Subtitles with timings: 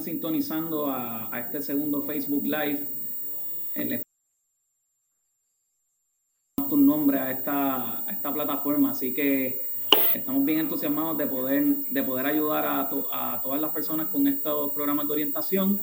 [0.00, 2.88] sintonizando a, este segundo Facebook Live,
[3.74, 4.02] les
[6.70, 9.68] tu nombre a esta, plataforma, así que
[10.14, 15.06] estamos bien entusiasmados de poder, de poder ayudar a, todas las personas con estos programas
[15.06, 15.80] de orientación.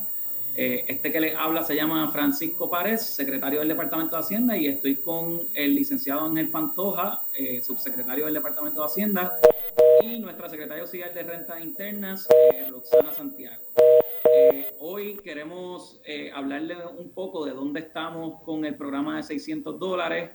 [0.55, 4.65] Eh, este que les habla se llama Francisco Párez, secretario del Departamento de Hacienda, y
[4.65, 9.39] estoy con el licenciado Ángel Pantoja, eh, subsecretario del Departamento de Hacienda,
[10.01, 13.65] y nuestra secretaria auxiliar de Rentas Internas, eh, Roxana Santiago.
[14.79, 16.01] Hoy queremos
[16.33, 20.31] hablarle un poco de dónde estamos con el programa de 600 dólares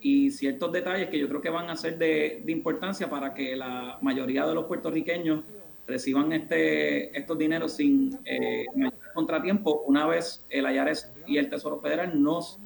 [0.00, 3.54] y ciertos detalles que yo creo que van a ser de, de importancia para que
[3.54, 5.44] la mayoría de los puertorriqueños
[5.86, 8.66] reciban este, estos dineros sin eh,
[9.14, 12.58] contratiempo una vez el Ayares y el Tesoro Federal nos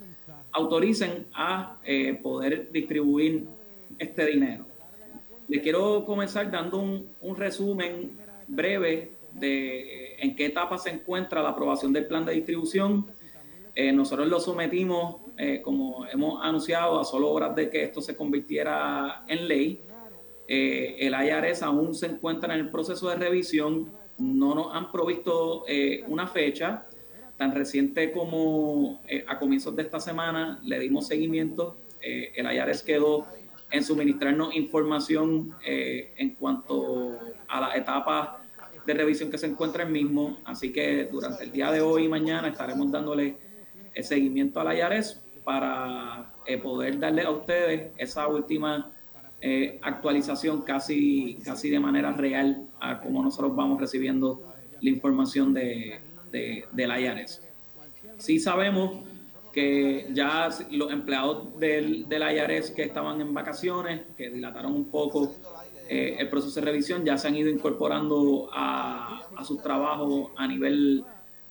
[0.53, 3.47] autoricen a eh, poder distribuir
[3.99, 4.67] este dinero.
[5.49, 11.51] Les quiero comenzar dando un, un resumen breve de en qué etapa se encuentra la
[11.51, 13.07] aprobación del plan de distribución.
[13.75, 18.17] Eh, nosotros lo sometimos, eh, como hemos anunciado, a solo horas de que esto se
[18.17, 19.83] convirtiera en ley.
[20.49, 25.65] Eh, el IRS aún se encuentra en el proceso de revisión, no nos han provisto
[25.67, 26.87] eh, una fecha.
[27.37, 31.77] Tan reciente como eh, a comienzos de esta semana le dimos seguimiento.
[32.01, 33.27] el IRS quedó
[33.71, 38.46] en suministrarnos información en cuanto a la etapa
[38.87, 40.39] de revisión que se encuentra el mismo.
[40.45, 43.37] Así que durante el día de hoy y mañana estaremos dándole
[43.93, 48.93] el seguimiento al IRS para poder darle a ustedes esa última
[49.41, 54.43] eh, actualización casi, casi de manera real a cómo nosotros vamos recibiendo
[54.81, 56.01] la información de,
[56.33, 57.43] de, del IRS.
[58.17, 59.05] Sí sabemos
[59.53, 65.35] que ya los empleados del, del IRS que estaban en vacaciones, que dilataron un poco
[65.89, 70.47] eh, el proceso de revisión, ya se han ido incorporando a, a sus trabajos a
[70.47, 71.05] nivel,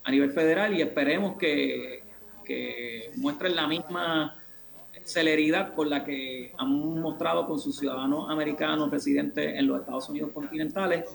[0.03, 2.03] a nivel federal y esperemos que,
[2.43, 4.37] que muestren la misma
[5.05, 10.31] celeridad con la que han mostrado con sus ciudadanos americanos residentes en los Estados Unidos
[10.33, 11.05] continentales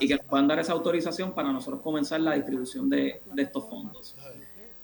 [0.00, 4.16] y que puedan dar esa autorización para nosotros comenzar la distribución de, estos fondos.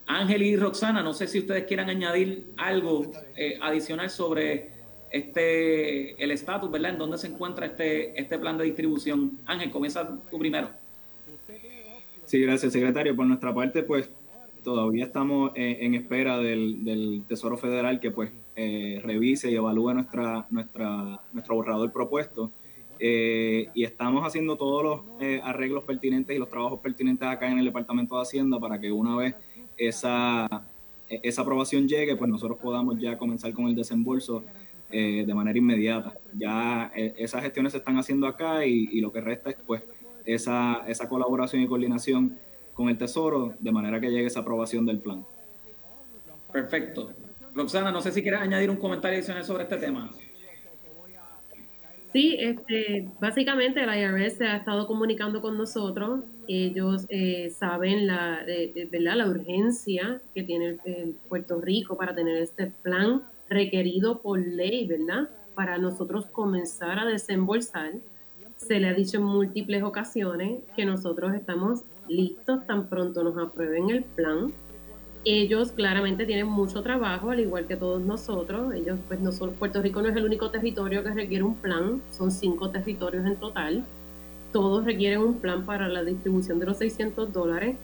[0.07, 4.80] Ángel y Roxana, no sé si ustedes quieran añadir algo eh, adicional sobre
[5.11, 6.93] este el estatus, ¿verdad?
[6.93, 9.39] En dónde se encuentra este, este plan de distribución.
[9.47, 10.71] Ángel, comienza tú primero.
[12.25, 13.17] Sí, gracias, secretario.
[13.17, 14.09] Por nuestra parte, pues
[14.63, 20.47] todavía estamos en, espera del, del, Tesoro Federal que pues eh, revise y evalúe nuestra,
[20.51, 22.51] nuestra, nuestro borrador propuesto.
[22.99, 27.59] Eh, y estamos haciendo todos los eh, arreglos pertinentes y los trabajos pertinentes acá en
[27.59, 29.35] el Departamento de Hacienda para que una vez
[29.79, 30.47] esa,
[31.09, 34.45] esa aprobación llegue, pues nosotros podamos ya comenzar con el desembolso
[34.91, 36.15] de manera inmediata.
[36.35, 39.83] Ya esas gestiones se están haciendo acá y, y, lo que resta es pues
[40.25, 42.39] esa, esa colaboración y coordinación
[42.75, 45.25] con el Tesoro de manera que llegue esa aprobación del plan.
[46.53, 47.13] Perfecto.
[47.55, 50.11] Roxana, no sé si quieres añadir un comentario adicional sobre este tema.
[52.13, 56.21] Sí, este, básicamente el IRS se ha estado comunicando con nosotros.
[56.49, 58.41] Ellos eh, saben la,
[58.91, 59.15] ¿verdad?
[59.15, 65.29] la urgencia que tiene el, Puerto Rico para tener este plan requerido por ley, ¿verdad?
[65.55, 67.93] Para nosotros comenzar a desembolsar.
[68.57, 73.91] Se le ha dicho en múltiples ocasiones que nosotros estamos listos tan pronto nos aprueben
[73.91, 74.53] el plan
[75.25, 78.73] ellos claramente tienen mucho trabajo, al igual que todos nosotros.
[78.75, 82.01] Ellos, pues, no son, Puerto Rico no es el único territorio que requiere un plan,
[82.11, 83.85] son cinco territorios en total.
[84.53, 87.77] Todos requieren un plan para la distribución de los 600 dólares.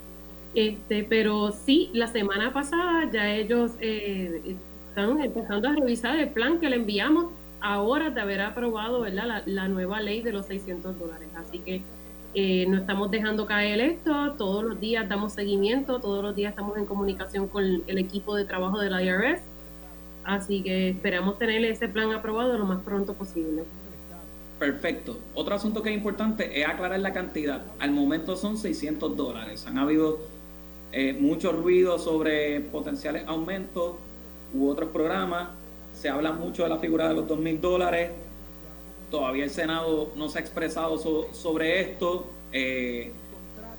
[0.54, 4.56] Este, pero sí, la semana pasada ya ellos eh,
[4.96, 7.26] están empezando a revisar el plan que le enviamos
[7.60, 11.28] ahora de haber aprobado La, la nueva ley de los 600 dólares.
[11.36, 11.82] Así que
[12.32, 16.78] eh, no estamos dejando caer esto, todos los días damos seguimiento, todos los días estamos
[16.78, 19.42] en comunicación con el equipo de trabajo del IRS,
[20.24, 23.64] así que esperamos tener ese plan aprobado lo más pronto posible.
[24.58, 25.18] Perfecto.
[25.34, 27.62] Otro asunto que es importante es aclarar la cantidad.
[27.78, 29.66] Al momento son 600 dólares.
[29.66, 30.20] Han habido
[30.92, 33.96] eh, mucho ruido sobre potenciales aumentos
[34.58, 35.48] u otros programas.
[35.94, 38.10] Se habla mucho de la figura de los 2 mil dólares
[39.10, 40.98] Todavía el Senado no se ha expresado
[41.32, 42.26] sobre esto.
[42.52, 43.12] Eh,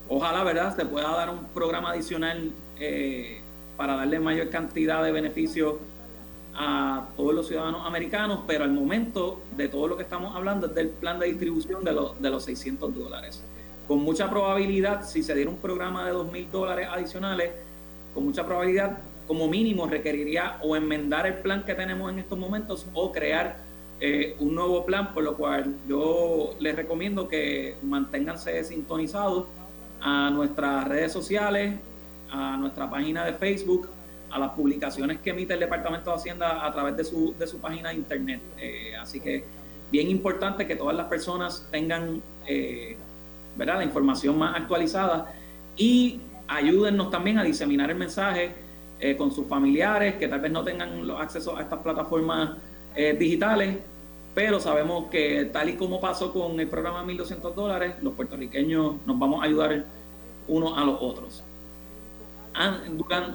[0.08, 3.42] ojalá, ¿verdad?, se pueda dar un programa adicional eh,
[3.76, 5.76] para darle mayor cantidad de beneficios
[6.56, 10.76] a todos los ciudadanos americanos, pero al momento de todo lo que estamos hablando es
[10.76, 13.44] del plan de distribución de, de los 600 dólares.
[13.88, 17.52] Con mucha probabilidad, si se diera un programa de 2 mil dólares adicionales,
[18.14, 18.98] con mucha probabilidad,
[19.28, 23.58] como mínimo, requeriría o enmendar el plan que tenemos en estos momentos o crear
[24.00, 29.46] eh, un nuevo plan, por lo cual yo les recomiendo que manténganse sintonizados
[30.02, 31.76] a nuestras redes sociales,
[32.32, 33.90] a nuestra página de Facebook,
[34.30, 37.60] a las publicaciones que emite el Departamento de Hacienda a través de su, de su
[37.60, 38.42] página de internet.
[38.60, 39.44] Eh, así que
[39.92, 42.98] bien importante que todas las personas tengan eh,
[43.56, 43.78] ¿verdad?
[43.78, 45.34] la información más actualizada
[45.76, 48.67] y ayúdennos también a diseminar el mensaje
[49.00, 52.58] eh, con sus familiares que tal vez no tengan acceso a estas plataformas
[53.20, 53.78] digitales,
[54.34, 59.20] pero sabemos que tal y como pasó con el programa 1.200 dólares, los puertorriqueños nos
[59.20, 59.86] vamos a ayudar
[60.48, 61.44] unos a los otros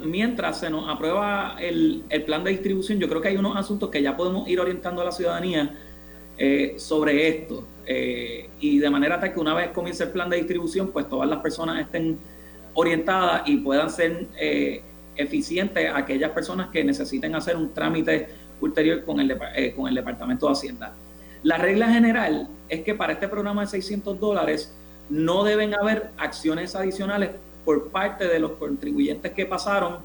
[0.04, 4.02] mientras se nos aprueba el, plan de distribución, yo creo que hay unos asuntos que
[4.02, 5.74] ya podemos ir orientando a la ciudadanía
[6.38, 7.64] eh, sobre esto.
[7.86, 11.28] Eh, y de manera tal que una vez comience el plan de distribución, pues todas
[11.28, 12.18] las personas estén
[12.74, 14.82] orientadas y puedan ser eh,
[15.16, 18.28] eficientes aquellas personas que necesiten hacer un trámite
[18.60, 19.38] ulterior con el,
[19.74, 20.94] con el Departamento de Hacienda.
[21.42, 24.74] La regla general es que para este programa de 600 dólares
[25.08, 27.30] no deben haber acciones adicionales
[27.64, 29.98] por parte de los contribuyentes que pasaron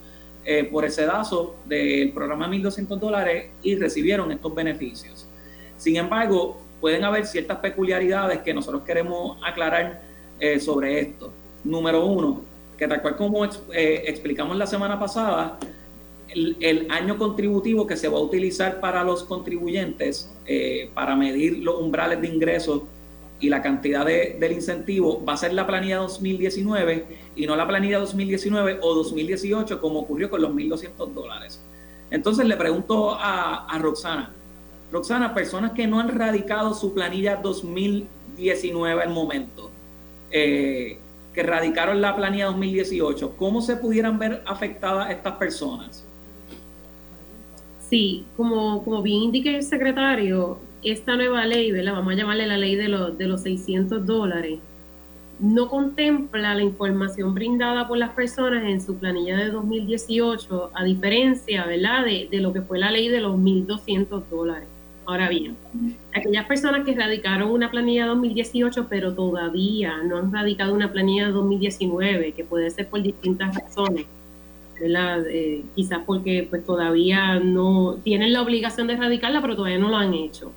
[0.44, 5.28] eh, por el sedazo del programa 1.200 dólares y recibieron estos beneficios.
[5.76, 10.02] Sin embargo, pueden haber ciertas peculiaridades que nosotros queremos aclarar
[10.40, 11.32] eh, sobre esto.
[11.64, 12.42] Número uno,
[12.78, 15.58] que tal cual como eh, explicamos la semana pasada,
[16.30, 20.30] el, año contributivo que se va a utilizar para los contribuyentes
[20.94, 22.84] para medir los umbrales de ingresos
[23.40, 27.68] y la cantidad de, del incentivo va a ser la planilla 2019 y no la
[27.68, 31.62] planilla 2019 o 2018 como ocurrió con los 1.200 dólares.
[32.10, 34.32] Entonces le pregunto a, a, Roxana,
[34.92, 39.70] Roxana, personas que no han radicado su planilla 2019 al momento,
[40.32, 40.98] eh,
[41.38, 46.04] que radicaron la planilla 2018, ¿cómo se pudieran ver afectadas estas personas?
[47.88, 51.94] Sí, como, como bien indica el secretario, esta nueva ley, ¿verdad?
[51.94, 54.58] vamos a llamarle la ley de, los, de los 600 dólares,
[55.40, 61.68] no contempla la información brindada por las personas en su planilla de 2018, a diferencia
[61.68, 62.04] ¿verdad?
[62.04, 64.68] De, de lo que fue la ley de los 1.200 dólares.
[65.08, 65.56] Ahora bien,
[66.14, 72.34] aquellas personas que radicaron una planilla 2018, pero todavía no han radicado una planilla 2019,
[72.34, 74.06] que puede ser por distintas razones,
[74.80, 75.26] ¿verdad?
[75.30, 79.96] Eh, quizás porque pues todavía no tienen la obligación de radicarla, pero todavía no lo
[79.96, 80.52] han hecho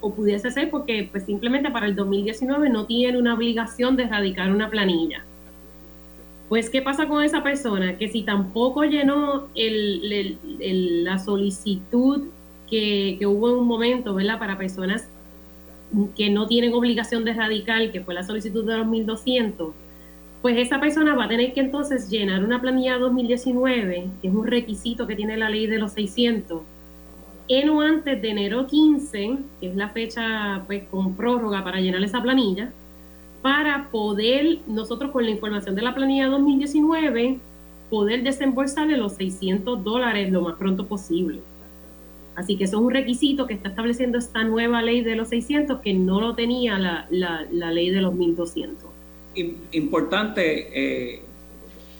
[0.00, 4.50] o pudiese ser porque pues simplemente para el 2019 no tiene una obligación de erradicar
[4.50, 5.24] una planilla.
[6.48, 7.96] Pues, ¿qué pasa con esa persona?
[7.96, 12.22] Que si tampoco llenó la solicitud
[12.70, 14.38] que, hubo en un momento, ¿verdad?
[14.38, 15.08] Para personas
[16.16, 19.74] que no tienen obligación de erradicar, que fue la solicitud de los 1200,
[20.40, 24.46] pues esa persona va a tener que entonces llenar una planilla 2019, que es un
[24.46, 26.62] requisito que tiene la ley de los 600,
[27.48, 32.02] en o antes de enero 15, que es la fecha pues con prórroga para llenar
[32.04, 32.72] esa planilla,
[33.42, 37.40] para poder nosotros con la información de la planilla 2019
[37.90, 41.40] poder desembolsarle los 600 dólares lo más pronto posible.
[42.36, 45.80] Así que eso es un requisito que está estableciendo esta nueva ley de los 600
[45.80, 48.88] que no lo tenía la, la, ley de los 1200.
[49.72, 51.22] Importante eh,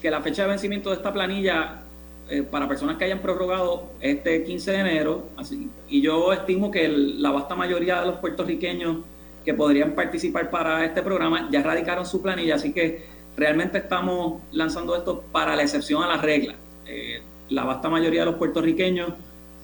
[0.01, 1.83] que la fecha de vencimiento de esta planilla
[2.29, 6.89] eh, para personas que hayan prorrogado este 15 de enero, así, y yo estimo que
[6.89, 8.99] la vasta mayoría de los puertorriqueños
[9.45, 13.05] que podrían participar para este programa ya radicaron su planilla, así que
[13.37, 16.55] realmente estamos lanzando esto para la excepción a la regla.
[16.87, 19.13] Eh, la vasta mayoría de los puertorriqueños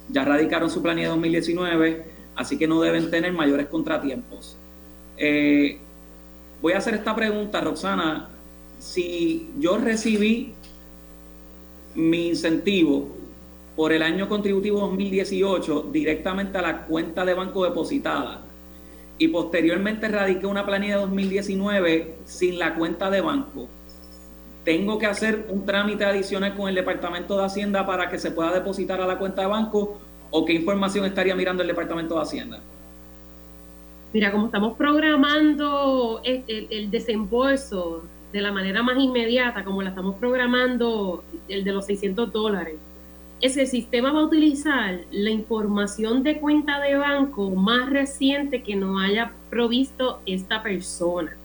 [0.08, 2.04] ya radicaron su planilla 2019,
[2.36, 4.56] así que no deben tener mayores contratiempos.
[5.16, 5.78] Eh,
[6.62, 8.28] voy a hacer esta pregunta, Roxana.
[8.78, 10.54] Si yo recibí
[11.94, 13.08] mi incentivo
[13.74, 18.42] por el año contributivo 2018 directamente a la cuenta de banco depositada
[19.18, 23.68] y posteriormente radiqué una planilla 2019 sin la cuenta de banco,
[24.66, 28.52] tengo que hacer un trámite adicional con el Departamento de Hacienda para que se pueda
[28.52, 32.60] depositar a la cuenta de banco o qué información estaría mirando el Departamento de Hacienda?
[34.12, 41.22] Mira, como estamos programando el, desembolso de la manera más inmediata, como la estamos programando,
[41.48, 42.74] el de los 600 dólares,
[43.40, 49.00] ese sistema va a utilizar la información de cuenta de banco más reciente que nos
[49.00, 51.36] haya provisto esta persona.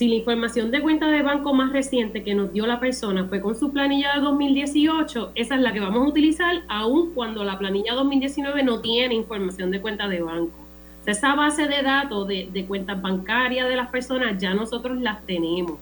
[0.00, 3.42] Si la información de cuenta de banco más reciente que nos dio la persona fue
[3.42, 7.58] con su planilla de 2018, esa es la que vamos a utilizar aun cuando la
[7.58, 10.58] planilla 2019 no tiene información de cuenta de banco.
[11.04, 15.78] esa base de datos de, de cuentas bancarias de las personas ya nosotros las tenemos.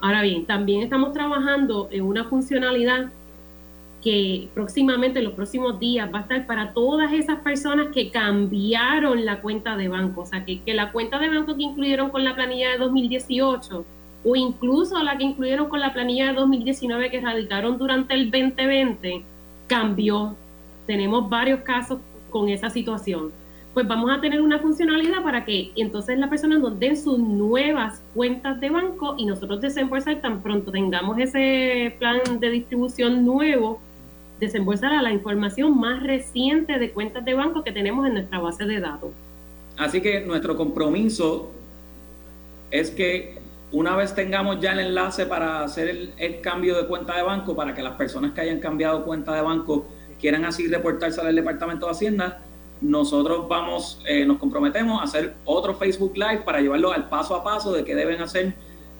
[0.00, 3.10] Ahora bien, también estamos trabajando en una funcionalidad
[4.06, 9.24] que próximamente, en los próximos días, va a estar para todas esas personas que cambiaron
[9.24, 10.20] la cuenta de banco.
[10.20, 13.84] O sea, que, que la cuenta de banco que incluyeron con la planilla de 2018,
[14.24, 19.24] o incluso la que incluyeron con la planilla de 2019 que radicaron durante el 2020,
[19.66, 20.36] cambió.
[20.86, 21.98] Tenemos varios casos
[22.30, 23.32] con esa situación.
[23.74, 28.04] Pues vamos a tener una funcionalidad para que entonces la persona nos den sus nuevas
[28.14, 33.80] cuentas de banco y nosotros desembolsar tan pronto tengamos ese plan de distribución nuevo,
[34.40, 38.64] desembolsar a la información más reciente de cuentas de banco que tenemos en nuestra base
[38.64, 39.10] de datos.
[39.76, 41.50] Así que nuestro compromiso
[42.70, 43.38] es que
[43.72, 47.74] una vez tengamos ya el enlace para hacer el, cambio de cuenta de banco, para
[47.74, 49.86] que las personas que hayan cambiado cuenta de banco
[50.20, 52.40] quieran así reportarse al Departamento de Hacienda,
[52.80, 57.42] nosotros vamos, eh, nos comprometemos a hacer otro Facebook Live para llevarlo al paso a
[57.42, 58.54] paso de qué deben hacer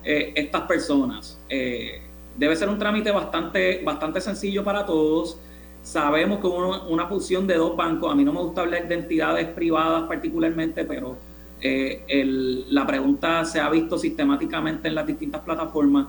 [0.04, 1.40] eh, estas personas.
[1.48, 2.02] Eh,
[2.36, 5.38] debe ser un trámite bastante, bastante sencillo para todos.
[5.82, 8.94] Sabemos que una, una fusión de dos bancos, a mí no me gusta hablar de
[8.94, 11.16] entidades privadas particularmente, pero
[11.60, 16.08] eh, la pregunta se ha visto sistemáticamente en las distintas plataformas.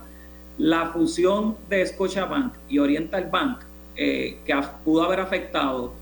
[0.58, 3.60] La fusión de Scotiabank y Oriental Bank,
[3.96, 4.54] eh, que
[4.84, 5.94] pudo haber afectado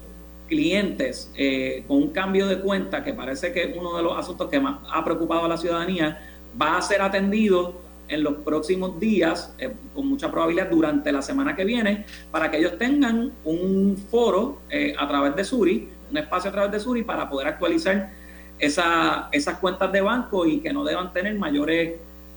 [0.49, 4.49] clientes eh, con un cambio de cuenta, que parece que es uno de los asuntos
[4.49, 6.19] que más ha preocupado a la ciudadanía,
[6.61, 9.55] va a ser atendido en los próximos días,
[9.95, 14.61] con mucha probabilidad durante la semana que viene, para que ellos tengan un foro
[14.99, 18.11] a través de Suri, un espacio a través de Suri para poder actualizar
[18.59, 21.95] esa, esas cuentas de banco y que no deban tener mayores,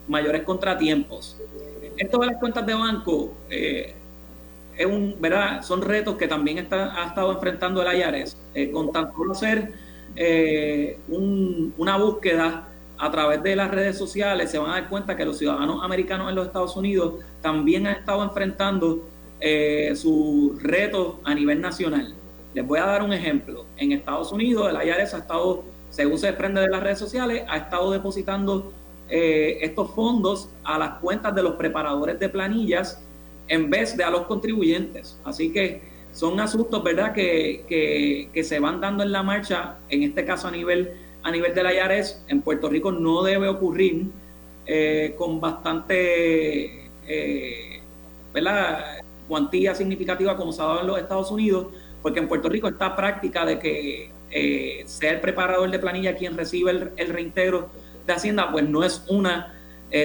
[0.07, 1.37] mayores contratiempos.
[1.97, 3.93] Esto de las cuentas de banco eh,
[4.77, 5.61] es un, ¿verdad?
[5.61, 8.37] son retos que también está, ha estado enfrentando el IARES.
[8.53, 9.73] Eh, con tan solo hacer
[10.15, 12.68] eh, una búsqueda
[12.99, 16.29] a través de las redes sociales, se van a dar cuenta que los ciudadanos americanos
[16.29, 19.07] en los Estados Unidos también han estado enfrentando
[19.95, 22.13] sus retos a nivel nacional.
[22.53, 23.65] Les voy a dar un ejemplo.
[23.77, 27.57] En Estados Unidos, el IARES ha estado según se desprende de las redes sociales, ha
[27.57, 28.71] estado depositando
[29.09, 33.03] eh, estos fondos a las cuentas de los preparadores de planillas
[33.47, 35.19] en vez de a los contribuyentes.
[35.25, 40.47] Así que son asuntos, ¿verdad?, que, se van dando en la marcha, en este caso
[40.47, 44.07] a nivel, a nivel de la IARES, en Puerto Rico no debe ocurrir
[44.65, 47.81] eh, con bastante, eh,
[49.27, 51.67] cuantía significativa como se ha dado en los Estados Unidos,
[52.01, 56.37] porque en Puerto Rico está práctica de que eh, sea el preparador de planilla quien
[56.37, 57.69] recibe el, reintegro
[58.05, 59.55] de Hacienda, pues no es una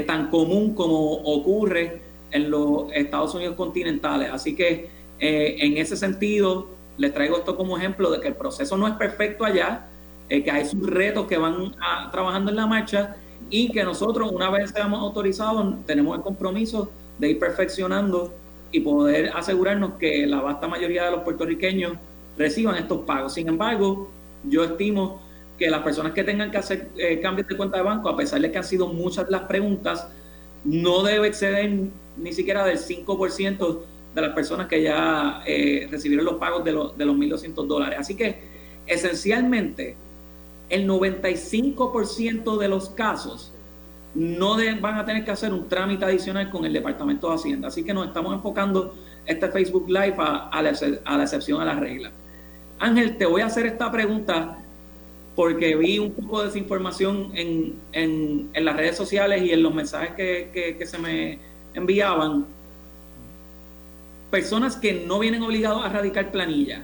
[0.07, 4.31] tan común como ocurre en los Estados Unidos continentales.
[4.33, 8.89] Así que en ese sentido, les traigo esto como ejemplo de que el proceso no
[8.89, 9.89] es perfecto allá,
[10.29, 11.75] que hay sus retos que van
[12.11, 13.17] trabajando en la marcha
[13.51, 18.33] y que nosotros, una vez seamos autorizados, tenemos el compromiso de ir perfeccionando
[18.73, 21.93] y poder asegurarnos que la vasta mayoría de los puertorriqueños
[22.37, 23.35] reciban estos pagos.
[23.35, 24.11] Sin embargo,
[24.43, 25.21] yo estimo
[25.59, 28.41] que las personas que tengan que hacer eh, cambios de cuenta de banco, a pesar
[28.41, 30.09] de que han sido muchas las preguntas,
[30.65, 31.71] no debe exceder
[32.17, 33.81] ni siquiera del 5%
[34.15, 37.99] de las personas que ya eh, recibieron los pagos de, de los 1.200 dólares.
[38.01, 38.43] Así que
[38.87, 39.97] esencialmente
[40.69, 43.53] el 95% de los casos
[44.15, 47.69] no van a tener que hacer un trámite adicional con el Departamento de Hacienda.
[47.69, 48.95] Así que nos estamos enfocando
[49.27, 50.71] este Facebook Live a, la,
[51.23, 52.13] excepción a la regla.
[52.79, 54.59] Ángel, te voy a hacer esta pregunta
[55.35, 60.13] porque vi un poco de desinformación en, en, las redes sociales y en los mensajes
[60.13, 61.41] que, que, se me
[61.75, 62.47] enviaban.
[64.31, 66.83] Personas que no vienen obligados a radicar planilla,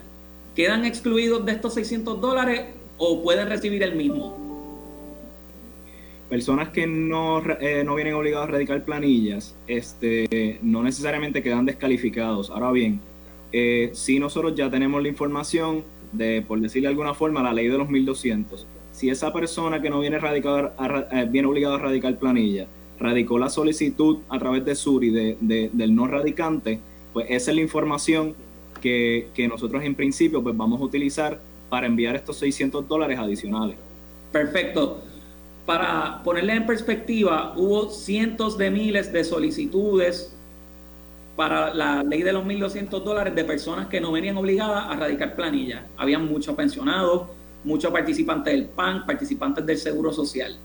[0.56, 2.66] ¿quedan excluidos de estos 600 dólares
[3.00, 4.37] o pueden recibir el mismo?
[6.28, 12.50] Personas que no, eh, no vienen obligados a radicar planillas, este, no necesariamente quedan descalificados.
[12.50, 13.00] Ahora bien,
[13.52, 17.66] eh, si nosotros ya tenemos la información de, por decirle de alguna forma, la ley
[17.66, 18.66] de los 1200.
[18.92, 20.73] Si esa persona que no viene, radicado
[21.11, 25.95] eh, viene obligado a radicar planilla, radicó la solicitud a través de Suri de, del
[25.95, 26.80] no radicante,
[27.14, 28.35] pues esa es la información
[28.80, 33.76] que, que, nosotros en principio pues vamos a utilizar para enviar estos 600 dólares adicionales.
[34.30, 35.02] Perfecto.
[35.64, 40.34] Para ponerle en perspectiva, hubo cientos de miles de solicitudes
[41.36, 45.36] para la ley de los 1.200 dólares de personas que no venían obligadas a radicar
[45.36, 45.86] planilla.
[45.96, 47.28] Habían muchos pensionados,
[47.64, 50.56] muchos participantes del PAN, participantes del Seguro Social.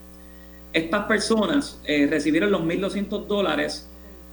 [0.73, 3.87] Estas personas eh, recibieron los 1.200 dólares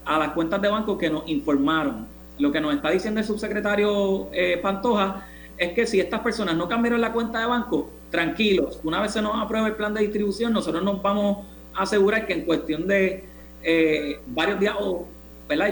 [0.05, 2.07] a las cuentas de banco que nos informaron.
[2.39, 5.27] Lo que nos está diciendo el subsecretario eh, Pantoja
[5.57, 9.21] es que si estas personas no cambiaron la cuenta de banco, tranquilos, una vez se
[9.21, 13.25] nos apruebe el plan de distribución, nosotros nos vamos a asegurar que en cuestión de
[13.63, 15.07] eh, varios días o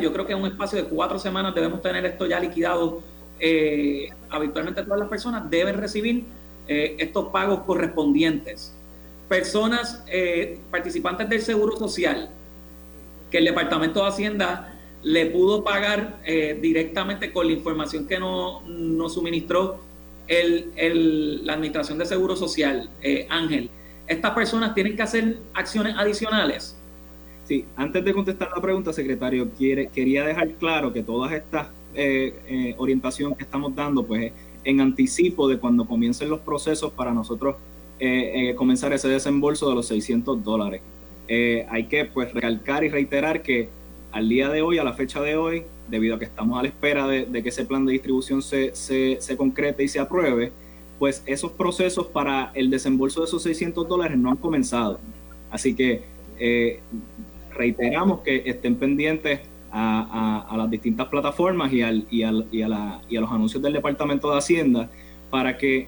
[0.01, 3.01] yo creo que en un espacio de cuatro semanas debemos tener esto ya liquidado.
[3.39, 6.25] Eh, habitualmente todas las personas deben recibir
[6.67, 8.75] eh, estos pagos correspondientes.
[9.27, 12.29] Personas eh, participantes del Seguro Social,
[13.29, 14.70] que el Departamento de Hacienda
[15.03, 19.79] le pudo pagar eh, directamente con la información que nos no suministró
[20.27, 23.69] el, la Administración de Seguro Social, eh, Ángel.
[24.07, 26.77] ¿Estas personas tienen que hacer acciones adicionales?
[27.45, 32.73] Sí, antes de contestar la pregunta, secretario, quiere, quería dejar claro que todas estas eh
[32.77, 34.31] orientación que estamos dando, pues
[34.63, 37.57] en anticipo de cuando comiencen los procesos para nosotros
[38.55, 40.81] comenzar ese desembolso de los 600 dólares.
[41.27, 43.69] hay que pues recalcar y reiterar que
[44.11, 46.67] al día de hoy, a la fecha de hoy, debido a que estamos a la
[46.69, 50.51] espera de, que ese plan de distribución se, se, concrete y se apruebe,
[50.99, 54.99] pues esos procesos para el desembolso de esos 600 dólares no han comenzado.
[55.49, 56.03] Así que
[56.39, 56.79] eh,
[57.53, 59.41] reiteramos que estén pendientes
[59.71, 63.63] a, las distintas plataformas y, al, y, al, y, a la, y, a los anuncios
[63.63, 64.89] del Departamento de Hacienda
[65.29, 65.87] para que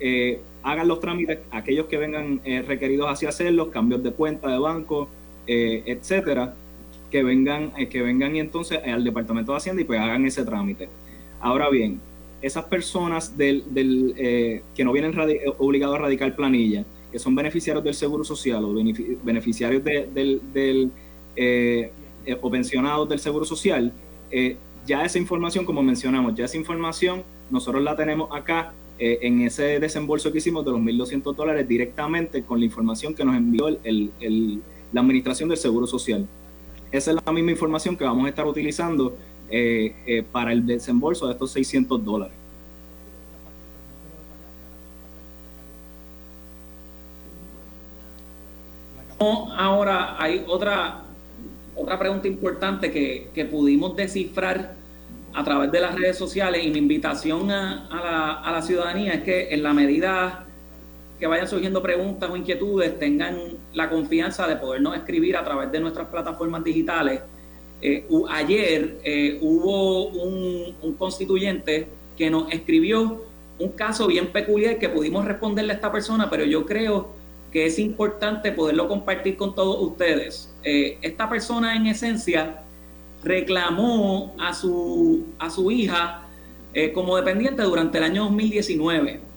[0.00, 4.58] eh, hagan los trámites, aquellos que vengan eh, requeridos hacia hacerlos, cambios de cuenta de
[4.58, 5.08] banco,
[5.46, 6.54] etcétera,
[7.10, 10.44] que vengan, eh, que vengan y entonces al Departamento de Hacienda y pues hagan ese
[10.44, 10.88] trámite.
[11.40, 12.00] Ahora bien,
[12.42, 15.14] esas personas del, del eh, que no vienen
[15.58, 18.74] obligados a radicar planilla, que son beneficiarios del Seguro Social o
[19.24, 20.90] beneficiarios del,
[21.36, 21.90] eh,
[22.40, 23.92] o pensionados del Seguro Social,
[24.86, 30.30] ya esa información, como mencionamos, ya esa información nosotros la tenemos acá en ese desembolso
[30.30, 34.60] que hicimos de los 1.200 dólares directamente con la información que nos envió el, el,
[34.92, 36.26] la Administración del Seguro Social.
[36.90, 39.16] Esa es la misma información que vamos a estar utilizando
[39.50, 42.34] eh, eh, para el desembolso de estos 600 dólares.
[49.20, 51.02] Ahora hay otra,
[51.74, 54.76] otra pregunta importante que, que, pudimos descifrar
[55.34, 59.22] a través de las redes sociales y mi invitación a, la, a la ciudadanía es
[59.24, 60.47] que en la medida
[61.18, 63.36] que vayan surgiendo preguntas o inquietudes tengan
[63.74, 67.20] la confianza de podernos escribir a través de nuestras plataformas digitales.
[67.80, 73.24] Eh, ayer eh, hubo un, constituyente que nos escribió
[73.58, 77.10] un caso bien peculiar que pudimos responderle a esta persona, pero yo creo
[77.52, 80.54] que es importante poderlo compartir con todos ustedes.
[80.62, 82.62] Eh, esta persona en esencia
[83.24, 86.24] reclamó a su, a su hija
[86.94, 89.27] como dependiente durante el año 2019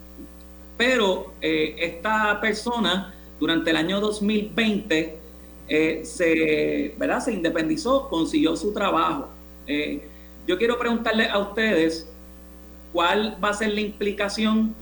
[0.81, 5.19] pero eh, esta persona durante el año 2020
[5.67, 7.19] eh, se, ¿verdad?
[7.19, 9.29] se independizó, consiguió su trabajo.
[9.67, 10.01] Eh,
[10.47, 12.11] yo quiero preguntarle a ustedes
[12.93, 14.73] cuál va a ser la implicación,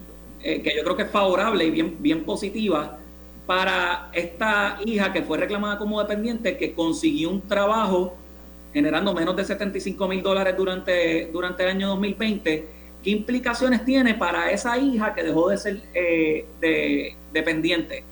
[0.41, 2.97] que yo creo que es favorable y bien, bien positiva,
[3.45, 8.15] para esta hija que fue reclamada como dependiente, que consiguió un trabajo
[8.71, 14.51] generando menos de 75 mil dólares durante, durante el año 2020 ¿Qué implicaciones tiene para
[14.51, 18.03] esa hija que dejó de ser eh, dependiente?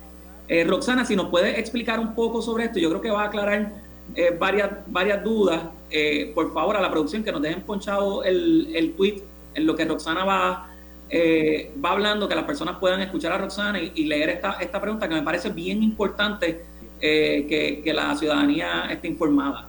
[0.48, 3.26] Eh, Roxana, si nos puede explicar un poco sobre esto, yo creo que va a
[3.26, 3.74] aclarar
[4.16, 5.62] eh, varias, varias dudas.
[6.34, 9.24] por favor, a la producción que nos dejen ponchado el, el tweet
[9.56, 10.70] en lo que Roxana va,
[11.84, 15.16] va hablando, que las personas puedan escuchar a Roxana y, leer esta, esta pregunta que
[15.16, 16.62] me parece bien importante
[17.02, 19.68] que, que la ciudadanía esté informada.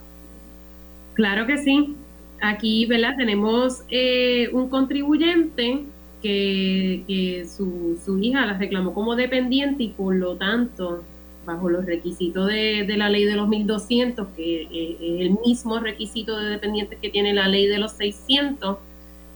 [1.15, 1.97] Claro que sí
[2.41, 3.15] aquí, ¿verdad?
[3.17, 5.85] Tenemos eh, un contribuyente
[6.21, 11.03] que, su, su, hija la reclamó como dependiente y por lo tanto,
[11.45, 16.37] bajo los requisitos de, la ley de los 1200, que eh, es el mismo requisito
[16.37, 18.77] de dependientes que tiene la ley de los 600,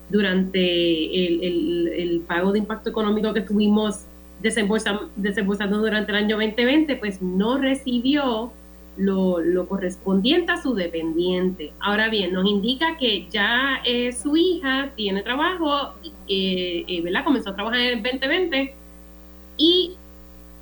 [0.10, 4.06] durante el, pago de impacto económico que estuvimos
[4.42, 8.52] desembolsando, desembolsando durante el año 2020, pues no recibió
[8.98, 11.74] lo, correspondiente a su dependiente.
[11.80, 15.94] Ahora bien, nos indica que ya eh, su hija tiene trabajo,
[16.28, 17.24] eh, eh, ¿verdad?
[17.24, 18.74] Comenzó a trabajar en el 2020
[19.58, 19.92] y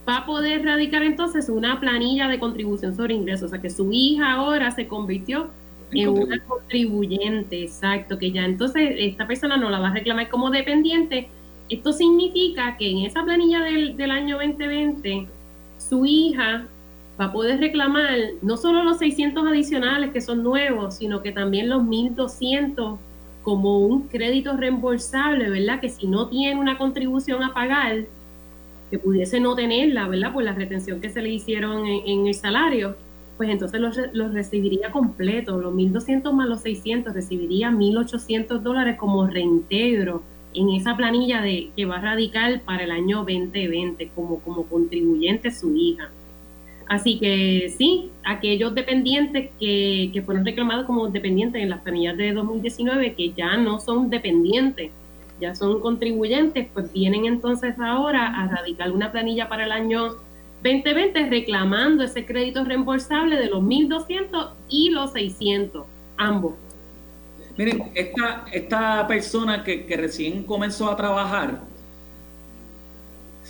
[0.08, 3.92] va a poder radicar entonces una planilla de contribución sobre ingresos, o sea que su
[3.92, 5.50] hija ahora se convirtió
[5.92, 10.50] en una contribuyente, exacto, que ya entonces esta persona no la va a reclamar como
[10.50, 11.28] dependiente.
[11.68, 15.28] Esto significa que en esa planilla del, del año 2020,
[15.78, 16.66] su hija
[17.20, 21.70] va a poder reclamar no solo los 600 adicionales que son nuevos, sino que también
[21.70, 23.00] los 1200
[23.44, 25.80] como un crédito reembolsable, ¿verdad?
[25.80, 28.06] Que si no tiene una contribución a pagar,
[28.90, 30.34] que pudiese no tenerla, ¿verdad?
[30.34, 32.96] Por la retención que se le hicieron en, el salario,
[33.38, 40.22] pues entonces los, recibiría completo, los 1.200 más los 600, recibiría 1.800 dólares como reintegro
[40.54, 45.50] en esa planilla de que va a radicar para el año 2020 como, como contribuyente
[45.50, 46.12] su hija.
[46.92, 53.14] Así que sí, aquellos dependientes que, fueron reclamados como dependientes en las planillas de 2019,
[53.14, 54.92] que ya no son dependientes,
[55.40, 60.16] ya son contribuyentes, pues vienen entonces ahora a radicar una planilla para el año
[60.64, 65.86] 2020 reclamando ese crédito reembolsable de los 1.200 y los 600,
[66.18, 66.56] ambos.
[67.56, 71.62] Miren, esta, esta persona que, recién comenzó a trabajar,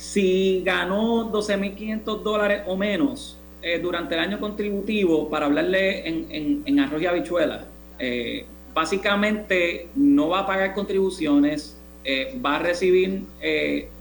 [0.02, 6.80] si ganó 12.500 dólares o menos eh, durante el año contributivo, para hablarle en, en,
[6.80, 7.66] arroz y habichuela,
[8.00, 13.22] eh, básicamente no va a pagar contribuciones, eh, va a recibir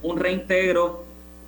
[0.01, 1.03] un reintegro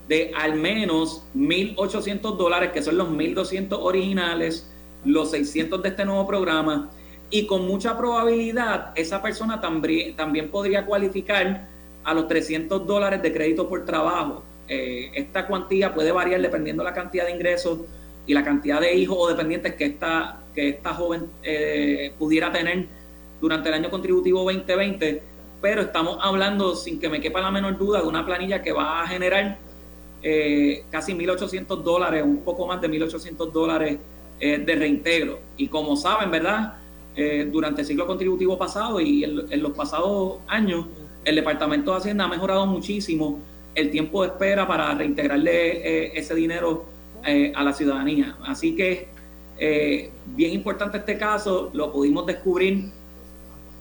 [0.08, 4.70] de al menos 1.800 dólares, que son los 1.200 originales,
[5.04, 6.92] los 600 de este nuevo programa,
[7.32, 11.73] y con mucha probabilidad esa persona también, también podría cualificar
[12.04, 14.44] a los 300 dólares de crédito por trabajo.
[14.68, 17.80] Eh, esta cuantía puede variar dependiendo de la cantidad de ingresos
[18.26, 22.88] y la cantidad de hijos o dependientes que esta, que esta joven eh, pudiera tener
[23.42, 25.22] durante el año contributivo 2020,
[25.62, 29.02] pero estamos hablando, sin que me quepa la menor duda, de una planilla que va
[29.02, 29.58] a generar
[30.22, 33.98] eh, casi 1.800 dólares, un poco más de 1.800 dólares
[34.40, 35.40] de reintegro.
[35.56, 36.74] Y como saben, ¿verdad?
[37.16, 40.88] Eh, durante el ciclo contributivo pasado y en, los pasados años,
[41.26, 43.40] el Departamento de Hacienda ha mejorado muchísimo
[43.76, 46.86] el tiempo de espera para reintegrarle eh, ese dinero
[47.26, 48.36] eh, a la ciudadanía.
[48.46, 49.08] Así que,
[50.36, 52.92] bien importante este caso, lo pudimos descubrir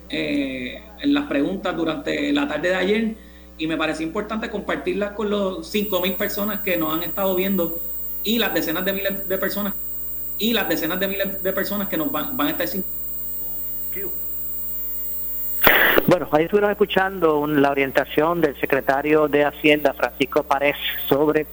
[0.09, 3.15] en las preguntas durante la tarde de ayer
[3.59, 7.81] y me parece importante compartirlas con los 5.000 personas que nos han estado viendo
[8.25, 9.75] y las decenas de miles de personas
[10.39, 12.85] y las decenas de miles de personas que nos van, van a estar sin
[16.07, 21.47] bueno, ahí estuvieron escuchando la orientación del secretario de Hacienda, Francisco Párez, sobre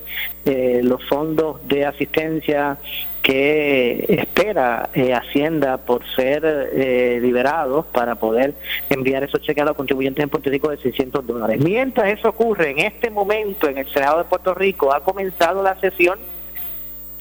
[0.45, 2.77] eh, los fondos de asistencia
[3.21, 8.55] que espera eh, Hacienda por ser eh, liberados para poder
[8.89, 11.60] enviar esos cheques a los contribuyentes en Puerto Rico de 600 dólares.
[11.63, 15.79] Mientras eso ocurre, en este momento en el Senado de Puerto Rico ha comenzado la
[15.79, 16.17] sesión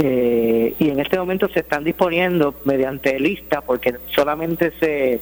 [0.01, 5.21] eh, y en este momento se están disponiendo mediante lista, porque solamente se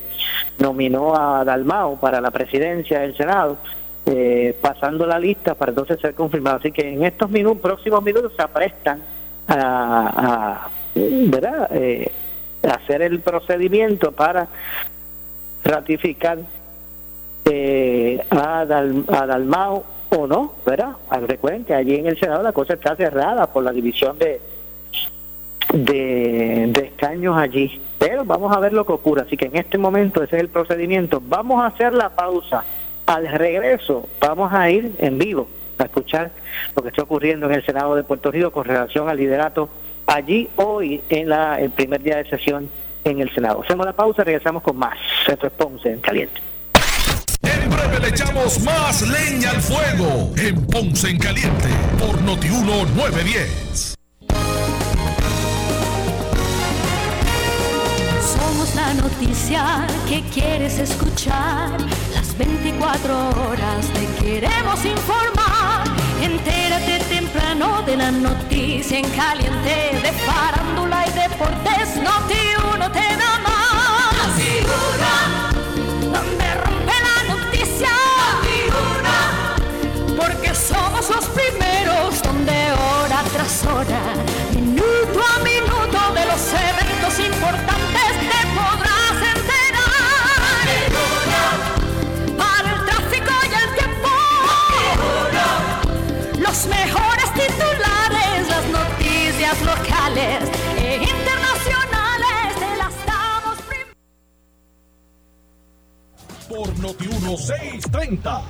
[0.58, 3.56] nominó a Dalmao para la presidencia del Senado,
[4.04, 6.58] eh, pasando la lista para entonces ser confirmado.
[6.58, 9.02] Así que en estos minutos, próximos minutos se aprestan
[9.48, 11.68] a, ¿verdad?
[11.72, 12.12] Eh,
[12.62, 14.46] hacer el procedimiento para
[15.64, 16.38] ratificar
[18.30, 20.92] a, a Dalmao o no, ¿verdad?
[21.26, 24.40] Recuerden que allí en el Senado la cosa está cerrada por la división de
[25.72, 27.80] de, escaños allí.
[27.98, 29.22] Pero vamos a ver lo que ocurre.
[29.22, 31.22] Así que en este momento ese es el procedimiento.
[31.24, 32.64] Vamos a hacer la pausa.
[33.06, 35.48] Al regreso vamos a ir en vivo
[35.78, 36.32] a escuchar
[36.74, 39.68] lo que está ocurriendo en el Senado de Puerto Rico con relación al liderato
[40.06, 42.68] allí hoy en la, el primer día de sesión
[43.04, 43.62] en el Senado.
[43.62, 44.98] Hacemos la pausa, regresamos con más.
[45.24, 46.40] Centro Ponce en Caliente.
[47.42, 53.96] En breve le echamos más leña al fuego en Ponce en Caliente por Notiuno 910.
[58.74, 61.70] La noticia que quieres escuchar.
[62.14, 65.84] Las 24 horas te queremos informar.
[66.20, 71.96] Entérate temprano de la noticia en caliente de farándula y deportes.
[71.96, 72.42] Noti
[72.74, 74.28] uno te da más.
[74.28, 74.52] Noti
[74.90, 77.90] uno, donde rompe la noticia.
[78.32, 78.60] Noti
[78.98, 84.02] uno, porque somos los primeros donde hora tras hora,
[99.46, 103.58] noticias locales e internacionales te las damos
[106.48, 108.42] por Noti 1630.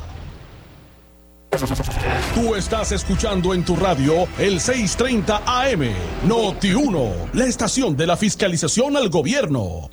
[2.35, 5.91] Tú estás escuchando en tu radio el 630 AM
[6.25, 9.89] Noti 1, la estación de la fiscalización al gobierno.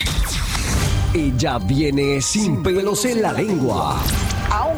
[1.13, 4.01] Ella viene sin pelos en la lengua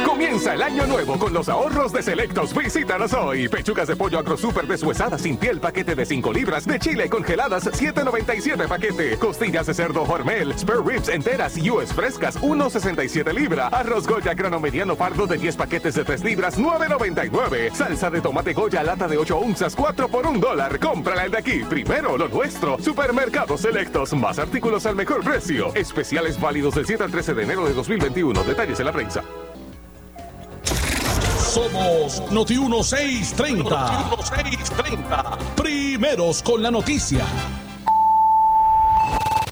[0.05, 2.55] Comienza el año nuevo con los ahorros de Selectos.
[2.55, 3.47] Visítanos hoy.
[3.47, 6.65] Pechugas de pollo agro super deshuesadas sin piel, paquete de 5 libras.
[6.65, 9.17] De chile congeladas, 7.97 paquete.
[9.17, 13.67] Costillas de cerdo hormel, spare ribs enteras y US frescas, 1.67 libra.
[13.67, 17.73] Arroz Goya grano mediano pardo de 10 paquetes de 3 libras, 9.99.
[17.73, 20.79] Salsa de tomate Goya lata de 8 onzas, 4 por 1 dólar.
[20.79, 21.63] Cómprala el de aquí.
[21.69, 22.77] Primero lo nuestro.
[22.79, 24.13] Supermercados Selectos.
[24.13, 25.73] Más artículos al mejor precio.
[25.75, 28.43] Especiales válidos del 7 al 13 de enero de 2021.
[28.43, 29.23] Detalles en la prensa.
[31.51, 33.69] Somos Noti 1630.
[33.69, 35.37] Noti 1630.
[35.57, 37.25] Primeros con la noticia.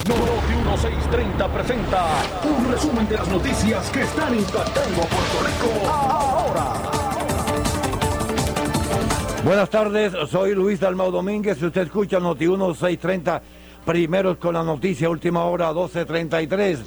[0.07, 2.05] Noti 1630 presenta
[2.45, 6.73] un resumen de las noticias que están impactando a Puerto Rico ahora.
[9.43, 11.61] Buenas tardes, soy Luis Dalmau Domínguez.
[11.61, 13.41] Usted escucha Noti 1630.
[13.83, 16.79] Primeros con la noticia, última hora 1233.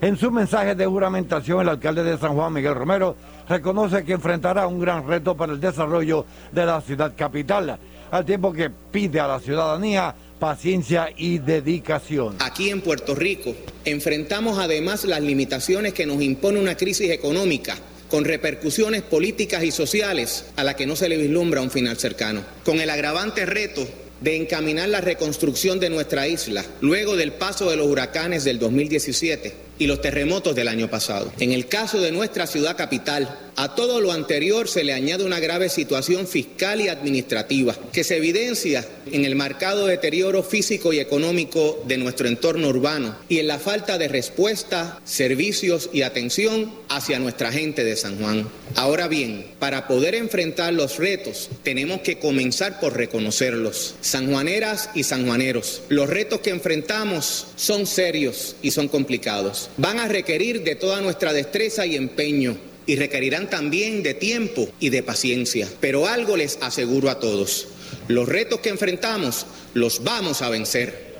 [0.00, 3.16] En su mensaje de juramentación, el alcalde de San Juan, Miguel Romero,
[3.48, 7.78] reconoce que enfrentará un gran reto para el desarrollo de la ciudad capital,
[8.10, 12.36] al tiempo que pide a la ciudadanía paciencia y dedicación.
[12.40, 13.54] Aquí en Puerto Rico
[13.84, 17.76] enfrentamos además las limitaciones que nos impone una crisis económica
[18.10, 22.42] con repercusiones políticas y sociales a la que no se le vislumbra un final cercano,
[22.64, 23.86] con el agravante reto
[24.20, 29.63] de encaminar la reconstrucción de nuestra isla luego del paso de los huracanes del 2017
[29.78, 31.32] y los terremotos del año pasado.
[31.38, 35.38] En el caso de nuestra ciudad capital, a todo lo anterior se le añade una
[35.38, 41.82] grave situación fiscal y administrativa que se evidencia en el marcado deterioro físico y económico
[41.86, 47.52] de nuestro entorno urbano y en la falta de respuesta, servicios y atención hacia nuestra
[47.52, 48.48] gente de San Juan.
[48.74, 53.94] Ahora bien, para poder enfrentar los retos tenemos que comenzar por reconocerlos.
[54.00, 59.63] Sanjuaneras y sanjuaneros, los retos que enfrentamos son serios y son complicados.
[59.76, 64.90] Van a requerir de toda nuestra destreza y empeño y requerirán también de tiempo y
[64.90, 65.68] de paciencia.
[65.80, 67.68] Pero algo les aseguro a todos,
[68.08, 71.14] los retos que enfrentamos los vamos a vencer.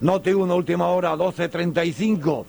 [0.00, 2.44] Noti una última hora, 12.35.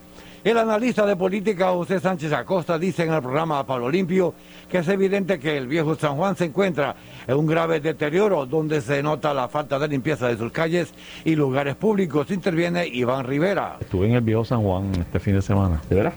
[0.46, 4.32] El analista de política José Sánchez Acosta dice en el programa Pablo Limpio
[4.70, 6.94] que es evidente que el viejo San Juan se encuentra
[7.26, 11.34] en un grave deterioro donde se nota la falta de limpieza de sus calles y
[11.34, 12.30] lugares públicos.
[12.30, 13.78] Interviene Iván Rivera.
[13.80, 15.82] Estuve en el viejo San Juan este fin de semana.
[15.90, 16.12] ¿De verdad?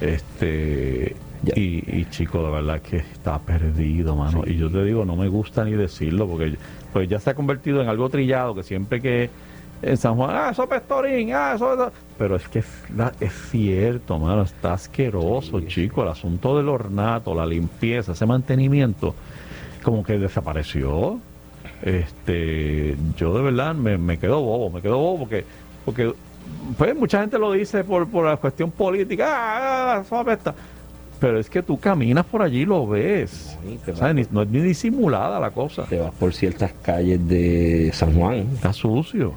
[0.00, 1.16] Este,
[1.56, 4.44] Y, y chico, de verdad que está perdido, mano.
[4.46, 6.56] Y yo te digo, no me gusta ni decirlo, porque
[6.92, 9.30] pues ya se ha convertido en algo trillado, que siempre que
[9.84, 12.66] en San Juan, ah, eso pestorín, ah, eso, Pero es que es,
[13.20, 16.02] es cierto, mano, está asqueroso, chico.
[16.02, 19.14] El asunto del ornato, la limpieza, ese mantenimiento,
[19.82, 21.18] como que desapareció.
[21.82, 25.44] Este, yo de verdad me, me quedo bobo, me quedo bobo porque,
[25.84, 26.14] porque
[26.78, 30.54] pues mucha gente lo dice por, por la cuestión política, ah, eso apesta.
[31.20, 33.56] Pero es que tú caminas por allí y lo ves.
[34.30, 35.84] no es ni disimulada la cosa.
[35.84, 38.48] Te vas por ciertas calles de San Juan.
[38.54, 39.32] Está sucio.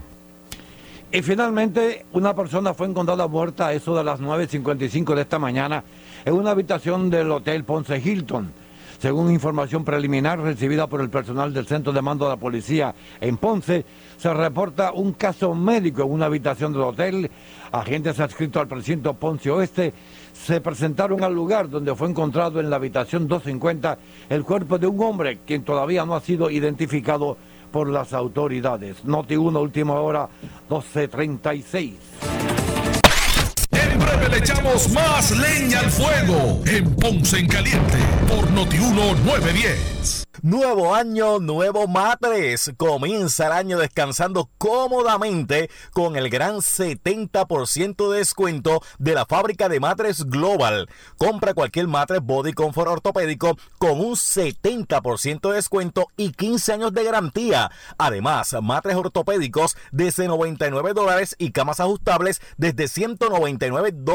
[1.10, 5.84] Y finalmente, una persona fue encontrada muerta a eso de las 9.55 de esta mañana
[6.26, 8.52] en una habitación del Hotel Ponce Hilton.
[9.00, 13.38] Según información preliminar recibida por el personal del Centro de Mando de la Policía en
[13.38, 13.86] Ponce,
[14.18, 17.32] se reporta un caso médico en una habitación del hotel.
[17.72, 19.94] Agentes adscritos al precinto Ponce Oeste
[20.34, 23.98] se presentaron al lugar donde fue encontrado en la habitación 250
[24.30, 27.38] el cuerpo de un hombre quien todavía no ha sido identificado
[27.72, 29.06] por las autoridades.
[29.06, 30.30] Noti 1, última hora,
[30.70, 32.37] 12.36.
[34.20, 40.28] Le echamos más leña al fuego en Ponce en Caliente por Noti 1 910.
[40.44, 42.72] Nuevo año, nuevo matres.
[42.78, 49.80] Comienza el año descansando cómodamente con el gran 70% de descuento de la fábrica de
[49.80, 50.90] matres Global.
[51.18, 57.04] Compra cualquier matres Body Comfort ortopédico con un 70% de descuento y 15 años de
[57.04, 57.72] garantía.
[57.98, 64.07] Además, matres ortopédicos desde 99 dólares y camas ajustables desde 199 dólares,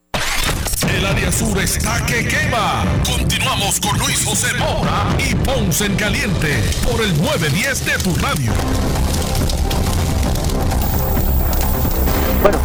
[0.89, 2.83] El área sur está que quema.
[3.05, 6.47] Continuamos con Luis José Moura y Ponce en Caliente
[6.83, 8.51] por el 910 de tu radio.
[12.41, 12.57] Bueno,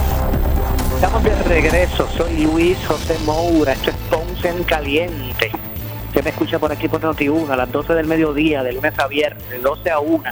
[0.95, 2.09] estamos de regreso.
[2.17, 3.73] Soy Luis José Moura.
[3.73, 5.51] Esto es Ponce en Caliente.
[6.15, 9.09] Se me escucha por aquí por Noti1 a las 12 del mediodía, de lunes a
[9.09, 10.23] viernes, de 12 a 1,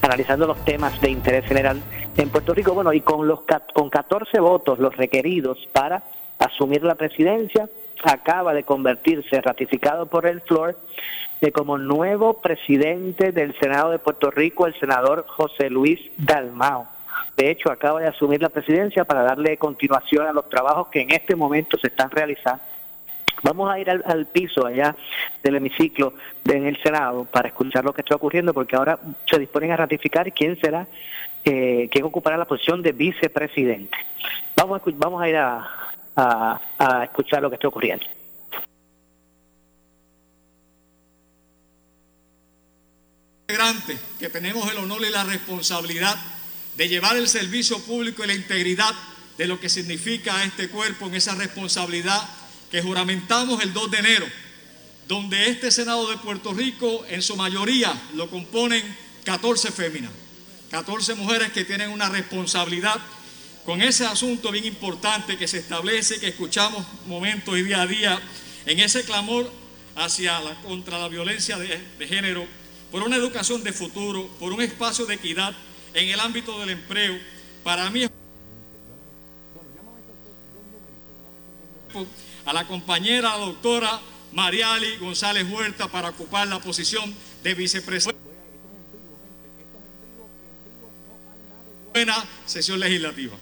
[0.00, 1.82] analizando los temas de interés general
[2.16, 2.72] en Puerto Rico.
[2.72, 3.40] Bueno, y con, los,
[3.74, 6.02] con 14 votos, los requeridos para
[6.38, 7.68] asumir la presidencia,
[8.04, 10.78] acaba de convertirse, ratificado por el FLOR,
[11.40, 16.88] de como nuevo presidente del Senado de Puerto Rico, el senador José Luis Dalmao.
[17.36, 21.12] De hecho, acaba de asumir la presidencia para darle continuación a los trabajos que en
[21.12, 22.62] este momento se están realizando.
[23.42, 24.96] Vamos a ir al, piso allá
[25.44, 29.70] del hemiciclo en el Senado para escuchar lo que está ocurriendo, porque ahora se disponen
[29.70, 30.88] a ratificar quién será,
[31.44, 33.96] eh, quién ocupará la posición de vicepresidente.
[34.56, 35.68] Vamos a, vamos a ir a,
[36.18, 38.06] a, escuchar lo que está ocurriendo.
[44.18, 46.16] que tenemos el honor y la responsabilidad
[46.76, 48.94] de llevar el servicio público y la integridad
[49.36, 52.20] de lo que significa este cuerpo en esa responsabilidad
[52.70, 54.26] que juramentamos el 2 de enero,
[55.08, 58.84] donde este Senado de Puerto Rico en su mayoría lo componen
[59.24, 60.12] 14 féminas,
[60.70, 62.96] 14 mujeres que tienen una responsabilidad
[63.68, 68.18] con ese asunto bien importante que se establece, que escuchamos momentos y día a día,
[68.64, 69.52] en ese clamor
[69.94, 72.46] hacia la, contra la violencia de, género,
[72.90, 75.54] por una educación de futuro, por un espacio de equidad
[75.92, 77.18] en el ámbito del empleo,
[77.62, 78.06] para mí
[82.46, 84.00] a la compañera, la doctora
[84.32, 88.18] Mariali González Huerta para ocupar la posición de vicepresidenta.
[91.92, 93.36] Buena sesión legislativa.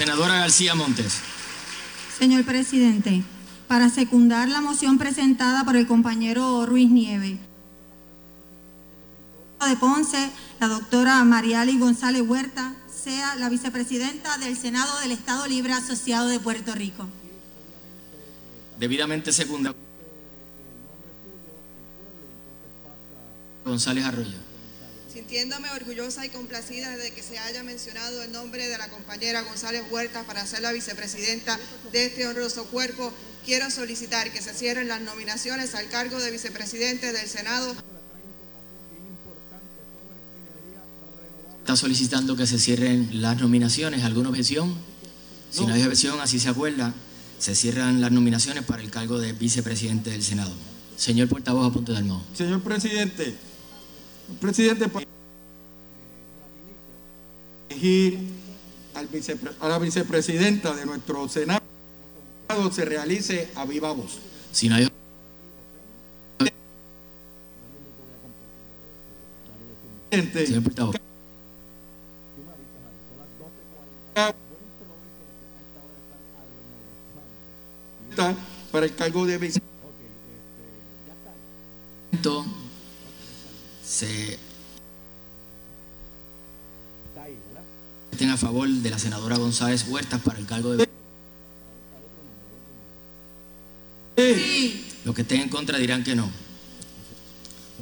[0.00, 1.18] Senadora García Montes.
[2.18, 3.22] Señor presidente,
[3.68, 7.36] para secundar la moción presentada por el compañero Ruiz Nieve.
[9.68, 15.74] de Ponce, la doctora Mariali González Huerta, sea la vicepresidenta del Senado del Estado Libre
[15.74, 17.06] Asociado de Puerto Rico.
[18.78, 19.74] Debidamente segunda.
[23.66, 24.49] González Arroyo.
[25.30, 29.84] Sintiéndome orgullosa y complacida de que se haya mencionado el nombre de la compañera González
[29.88, 31.56] Huerta para ser la vicepresidenta
[31.92, 33.12] de este honroso cuerpo,
[33.46, 37.76] quiero solicitar que se cierren las nominaciones al cargo de vicepresidente del Senado.
[41.60, 44.02] Está solicitando que se cierren las nominaciones.
[44.02, 44.74] ¿Alguna objeción?
[45.52, 46.92] Si no hay objeción, así se acuerda.
[47.38, 50.52] Se cierran las nominaciones para el cargo de vicepresidente del Senado.
[50.96, 52.24] Señor portavoz, a punto de almohado.
[52.34, 53.36] Señor presidente,
[54.40, 54.88] presidente,
[57.80, 58.18] elegir
[58.94, 61.60] al vicepre- a la vicepresidenta de nuestro Senado
[62.72, 64.18] se realice a viva voz.
[64.52, 64.88] Si no hay
[78.72, 79.60] para el cargo de vice.
[82.12, 82.44] Momento
[83.84, 84.38] se
[88.30, 90.88] a favor de la senadora González Huertas para el cargo de
[95.04, 96.30] Los que estén en contra dirán que no.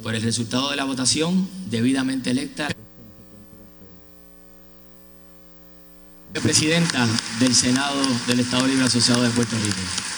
[0.01, 2.69] Por el resultado de la votación, debidamente electa
[6.41, 7.07] presidenta
[7.39, 10.08] del Senado del Estado Libre Asociado de Puerto Rico.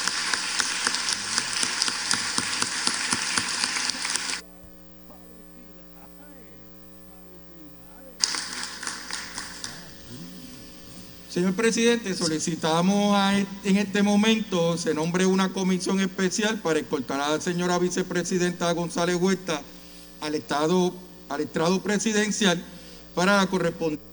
[11.54, 17.30] Presidente, solicitamos a e- en este momento se nombre una comisión especial para escoltar a
[17.30, 19.62] la señora vicepresidenta González Huerta
[20.22, 20.94] al estado
[21.30, 22.62] al estrado presidencial
[23.16, 24.12] para la correspondencia.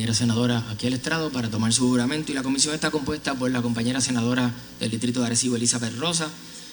[0.00, 3.50] compañera senadora aquí al estrado para tomar su juramento y la comisión está compuesta por
[3.50, 6.30] la compañera senadora del distrito de Arecibo, Elizabeth Rosa,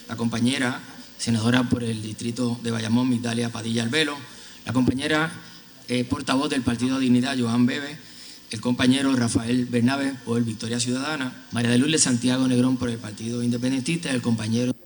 [0.08, 0.80] la compañera
[1.18, 4.16] senadora por el distrito de Bayamón, Migdalia Padilla Albelo,
[4.66, 5.32] la compañera
[5.88, 7.98] eh, portavoz del Partido Dignidad, Joan Bebe,
[8.52, 13.44] el compañero Rafael Bernabe por Victoria Ciudadana, María de Lourdes Santiago Negrón por el Partido
[13.44, 14.77] Independentista, el compañero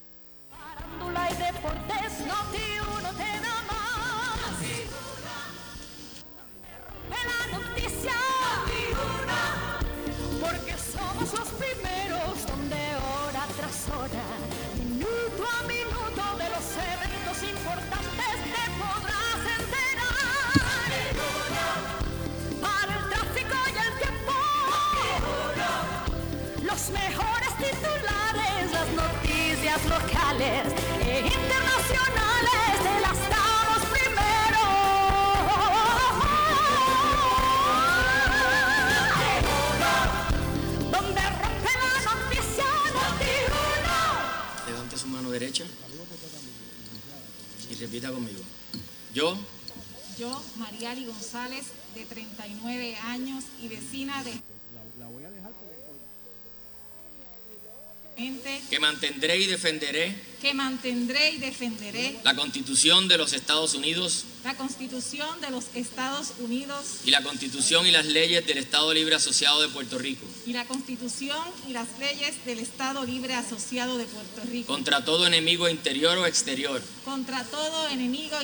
[59.82, 65.65] defenderé que mantendré y defenderé la Constitución de los Estados Unidos la Constitución de los
[65.75, 70.25] Estados Unidos y la Constitución y las leyes del Estado Libre Asociado de Puerto Rico,
[70.45, 74.73] y la Constitución y las leyes del Estado Libre Asociado de Puerto Rico.
[74.73, 78.38] Contra todo enemigo interior o exterior, contra todo enemigo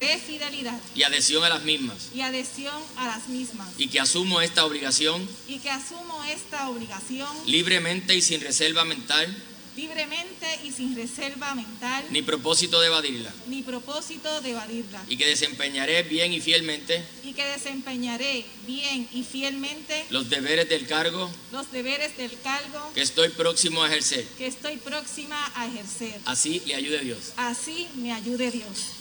[0.00, 4.40] de fidelidad y adhesión a las mismas, y adhesión a las mismas y que asumo
[4.40, 9.34] esta obligación y que asumo esta obligación libremente y sin reserva mental
[9.76, 15.26] libremente y sin reserva mental ni propósito de evadirla, ni propósito de evadirla y que
[15.26, 21.72] desempeñaré bien y fielmente y que desempeñaré bien y fielmente los deberes del cargo los
[21.72, 24.26] deberes del cargo que estoy próximo a ejercer.
[24.36, 26.20] que estoy próxima a ejercer.
[26.26, 27.32] Así le ayude Dios.
[27.36, 28.92] Así me ayude Dios.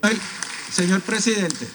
[0.00, 0.18] Ay,
[0.70, 1.66] Señor presidente,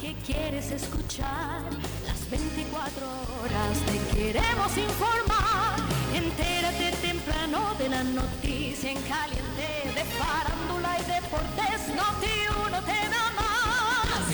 [0.00, 1.60] ¿Qué quieres escuchar?
[2.06, 5.76] Las 24 horas te queremos informar.
[6.14, 11.94] Entérate temprano de la noticia en caliente de farándula y deportes.
[11.94, 12.30] Noti
[12.66, 14.28] uno te da más.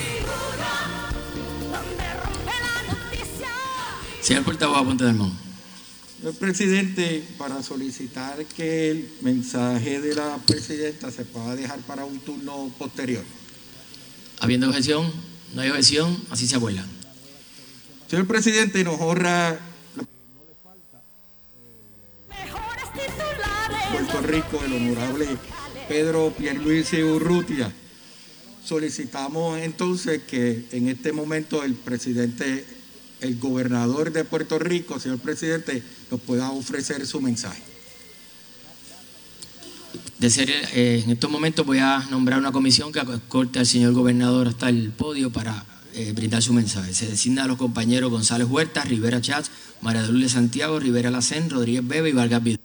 [1.71, 3.49] Donde rompe la noticia.
[4.21, 5.44] Señor portavoz, apunte del mano.
[6.25, 12.19] Señor presidente, para solicitar que el mensaje de la presidenta se pueda dejar para un
[12.19, 13.23] turno posterior.
[14.39, 15.13] Habiendo objeción,
[15.53, 16.83] no hay objeción, así se abuela.
[18.09, 19.59] Señor presidente, nos honra
[23.91, 25.27] Puerto Rico el honorable
[25.87, 27.71] Pedro Pierluisi Urrutia.
[28.63, 32.65] Solicitamos entonces que en este momento el presidente,
[33.21, 37.61] el gobernador de Puerto Rico, señor presidente, nos pueda ofrecer su mensaje.
[40.19, 43.93] De ser, eh, en estos momentos voy a nombrar una comisión que corte al señor
[43.93, 46.93] gobernador hasta el podio para eh, brindar su mensaje.
[46.93, 49.51] Se designa a los compañeros González Huerta, Rivera Chats,
[49.81, 52.64] María de Santiago, Rivera Lacén, Rodríguez Bebe y Vargas Vidal.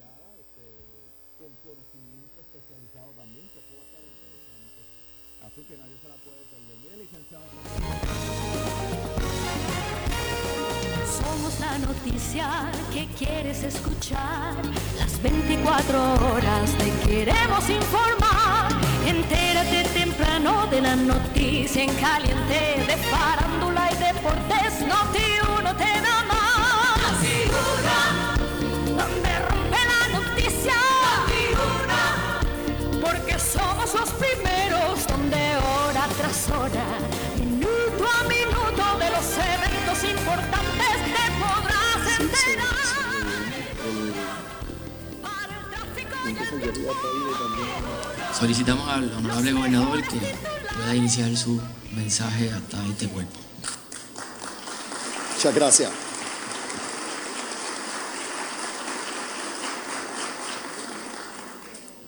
[55.60, 55.90] Gracias.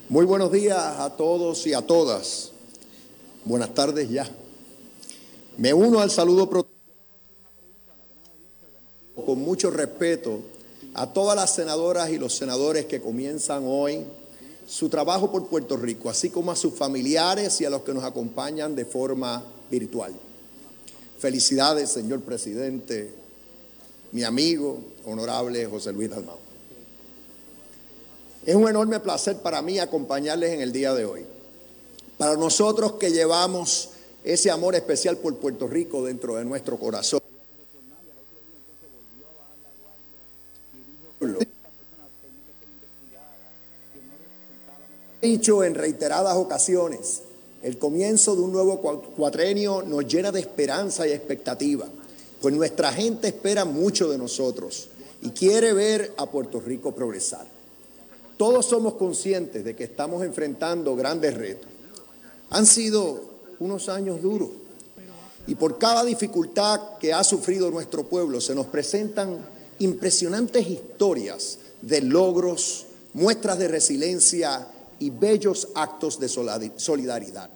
[0.09, 2.51] Muy buenos días a todos y a todas.
[3.45, 4.27] Buenas tardes ya.
[5.59, 6.49] Me uno al saludo
[9.27, 10.41] con mucho respeto
[10.95, 14.03] a todas las senadoras y los senadores que comienzan hoy
[14.67, 18.05] su trabajo por Puerto Rico, así como a sus familiares y a los que nos
[18.05, 20.15] acompañan de forma virtual.
[21.19, 23.22] Felicidades, señor presidente,
[24.13, 26.39] mi amigo, honorable José Luis Dalmau.
[28.45, 31.25] Es un enorme placer para mí acompañarles en el día de hoy.
[32.19, 33.91] Para nosotros que llevamos
[34.25, 37.21] ese amor especial por Puerto Rico dentro de nuestro corazón.
[45.21, 47.23] Dicho en reiteradas ocasiones,
[47.63, 51.87] el comienzo de un nuevo cua- cuatrenio nos llena de esperanza y expectativa,
[52.43, 54.89] pues nuestra gente espera mucho de nosotros
[55.23, 57.47] y quiere ver a Puerto Rico progresar.
[58.37, 61.71] Todos somos conscientes de que estamos enfrentando grandes retos.
[62.51, 63.21] Han sido
[63.61, 64.49] unos años duros
[65.47, 69.39] y por cada dificultad que ha sufrido nuestro pueblo se nos presentan
[69.79, 74.67] impresionantes historias de logros, muestras de resiliencia
[74.99, 77.51] y bellos actos de solidaridad.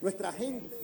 [0.00, 0.81] Nuestra gente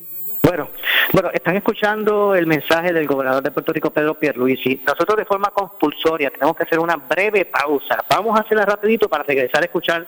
[0.48, 0.70] Bueno,
[1.12, 4.80] bueno, están escuchando el mensaje del gobernador de Puerto Rico, Pedro Pierluisi.
[4.86, 8.02] Nosotros de forma compulsoria tenemos que hacer una breve pausa.
[8.08, 10.06] Vamos a hacerla rapidito para regresar a escuchar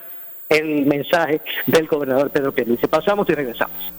[0.49, 2.87] el mensaje del gobernador Pedro Pierluisi.
[2.87, 3.93] Pasamos y regresamos.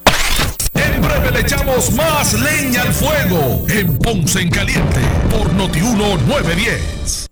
[0.74, 7.31] En breve le echamos más leña al fuego en Ponce en Caliente por Notiuno 910.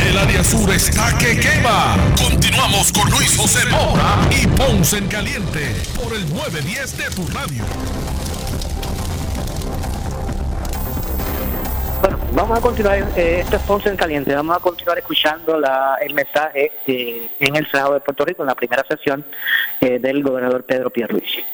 [0.00, 1.96] El área sur está que quema.
[2.16, 7.64] Continuamos con Luis José Moura y Ponce en Caliente por el 910 de tu radio.
[12.00, 15.96] Bueno, vamos a continuar, eh, esto es Ponce en Caliente, vamos a continuar escuchando la-
[16.00, 19.24] el mensaje eh, en el Senado de Puerto Rico, en la primera sesión
[19.80, 21.44] eh, del gobernador Pedro Pierluisi.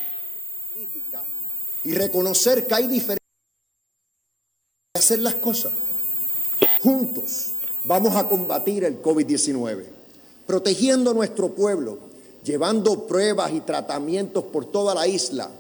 [1.85, 3.19] y reconocer que hay diferencias
[4.97, 5.73] hacer las cosas.
[6.81, 7.52] Juntos
[7.85, 9.85] vamos a combatir el COVID-19,
[10.47, 11.99] protegiendo nuestro pueblo,
[12.45, 15.51] llevando pruebas y tratamientos por toda la isla,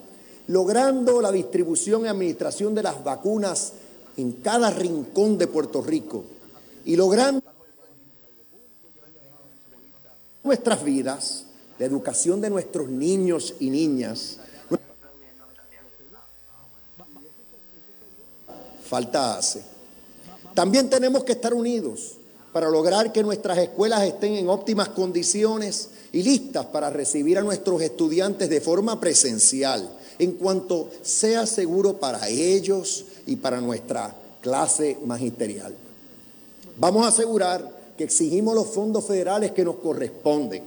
[0.48, 3.72] logrando la distribución y administración de las vacunas
[4.16, 6.24] en cada rincón de Puerto Rico
[6.84, 7.42] y logrando
[10.42, 11.44] nuestras vidas,
[11.78, 14.38] la educación de nuestros niños y niñas.
[18.84, 19.71] Falta hace.
[20.54, 22.12] También tenemos que estar unidos
[22.52, 27.80] para lograr que nuestras escuelas estén en óptimas condiciones y listas para recibir a nuestros
[27.80, 35.74] estudiantes de forma presencial, en cuanto sea seguro para ellos y para nuestra clase magisterial.
[36.78, 40.64] Vamos a asegurar que exigimos los fondos federales que nos corresponden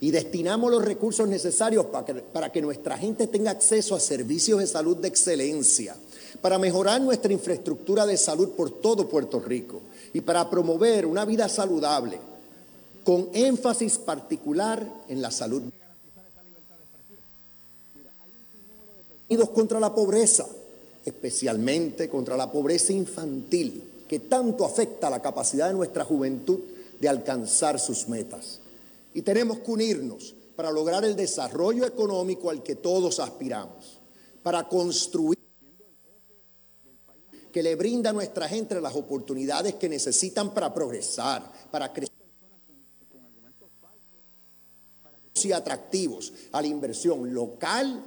[0.00, 4.96] y destinamos los recursos necesarios para que, nuestra gente tenga acceso a servicios de salud
[4.98, 5.96] de excelencia,
[6.44, 9.80] para mejorar nuestra infraestructura de salud por todo Puerto Rico
[10.12, 12.18] y para promover una vida saludable,
[13.02, 15.62] con énfasis particular en la salud.
[19.54, 20.46] contra la pobreza,
[21.06, 26.60] especialmente contra la pobreza infantil, que tanto afecta la capacidad de nuestra juventud
[27.00, 28.58] de alcanzar sus metas.
[29.14, 33.98] Y tenemos que unirnos para lograr el desarrollo económico al que todos aspiramos,
[34.42, 35.33] para construir
[37.54, 42.12] que le brinda a nuestra gente las oportunidades que necesitan para progresar, para crecer
[45.44, 48.02] y atractivos a la inversión local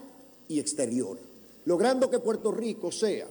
[0.49, 1.17] y exterior,
[1.63, 3.27] logrando que Puerto Rico sea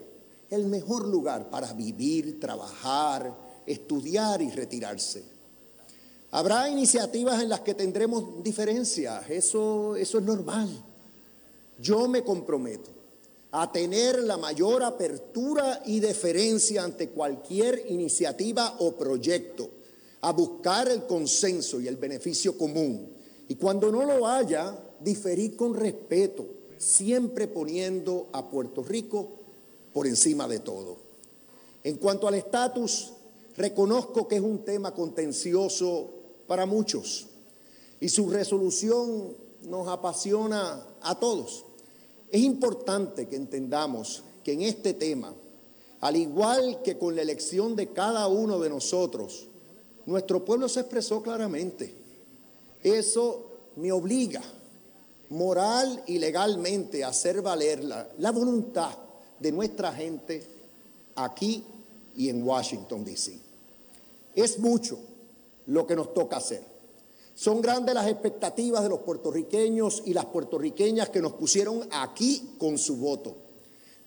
[0.49, 3.37] el mejor lugar para vivir, trabajar,
[3.67, 5.23] estudiar y retirarse.
[6.31, 10.83] Habrá iniciativas en las que tendremos diferencias, eso, eso es normal.
[11.79, 12.96] Yo me comprometo
[13.59, 19.71] a tener la mayor apertura y deferencia ante cualquier iniciativa o proyecto,
[20.21, 23.15] a buscar el consenso y el beneficio común.
[23.49, 26.47] Y cuando no lo haya, diferir con respeto,
[26.77, 29.31] siempre poniendo a Puerto Rico
[29.95, 30.99] por encima de todo.
[31.83, 33.15] En cuanto al estatus,
[33.57, 36.11] reconozco que es un tema contencioso
[36.47, 37.29] para muchos
[38.01, 41.66] y su resolución nos apasiona a todos.
[42.37, 45.33] Es importante que entendamos que en este tema,
[46.01, 49.47] al igual que con la elección de cada uno de nosotros,
[50.05, 51.95] nuestro pueblo se expresó claramente.
[52.83, 54.43] Eso me obliga
[55.31, 58.95] moral y legalmente a hacer valer la, voluntad
[59.41, 60.47] de nuestra gente
[61.15, 61.65] aquí
[62.17, 63.39] y en Washington, D.C.
[64.35, 64.99] Es mucho
[65.69, 66.76] lo que nos toca hacer.
[67.37, 72.79] Son grandes las expectativas de los puertorriqueños y las puertorriqueñas que nos pusieron aquí con
[72.79, 73.37] su voto.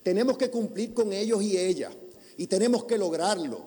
[0.02, 1.92] Tenemos que cumplir con ellos y ellas
[2.36, 3.60] y tenemos que lograrlo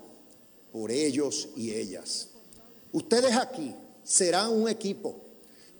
[0.69, 2.27] por ellos y ellas.
[2.91, 5.15] Ustedes aquí serán un equipo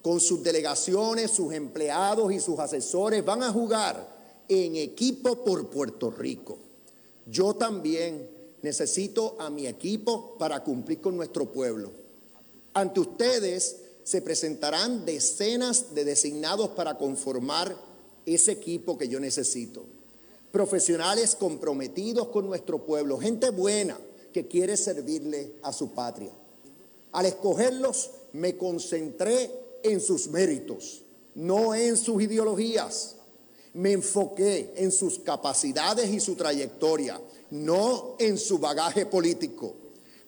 [0.01, 3.25] con sus delegaciones, sus empleados y sus asesores.
[3.25, 4.15] Van a jugar
[4.47, 6.57] en equipo por Puerto Rico.
[7.25, 8.29] Yo también
[8.61, 12.02] necesito a mi equipo para cumplir con nuestro pueblo.
[12.73, 17.75] Ante ustedes se presentarán decenas de designados para conformar
[18.25, 19.85] ese equipo que yo necesito.
[20.51, 23.97] Profesionales comprometidos con nuestro pueblo, gente buena
[24.31, 26.31] que quiere servirle a su patria.
[27.11, 29.51] Al escogerlos me concentré
[29.83, 31.03] en sus méritos,
[31.35, 33.15] no en sus ideologías.
[33.73, 37.19] Me enfoqué en sus capacidades y su trayectoria,
[37.51, 39.75] no en su bagaje político.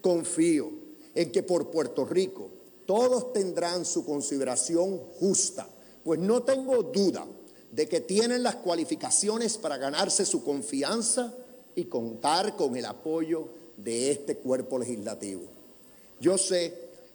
[0.02, 0.85] Confío
[1.16, 2.50] en que por Puerto Rico
[2.86, 5.68] todos tendrán su consideración justa,
[6.04, 7.26] pues no tengo duda
[7.72, 11.34] de que tienen las cualificaciones para ganarse su confianza
[11.74, 15.44] y contar con el apoyo de este cuerpo legislativo.
[16.20, 16.74] Yo sé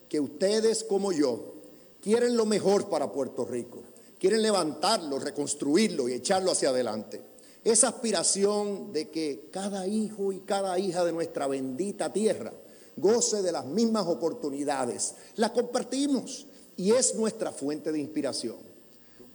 [0.08, 1.54] que ustedes como yo
[2.00, 3.82] quieren lo mejor para Puerto Rico
[4.20, 7.22] quieren levantarlo, reconstruirlo y echarlo hacia adelante.
[7.64, 12.52] Esa aspiración de que cada hijo y cada hija de nuestra bendita tierra
[13.00, 16.46] goce de las mismas oportunidades, la compartimos
[16.76, 18.56] y es nuestra fuente de inspiración.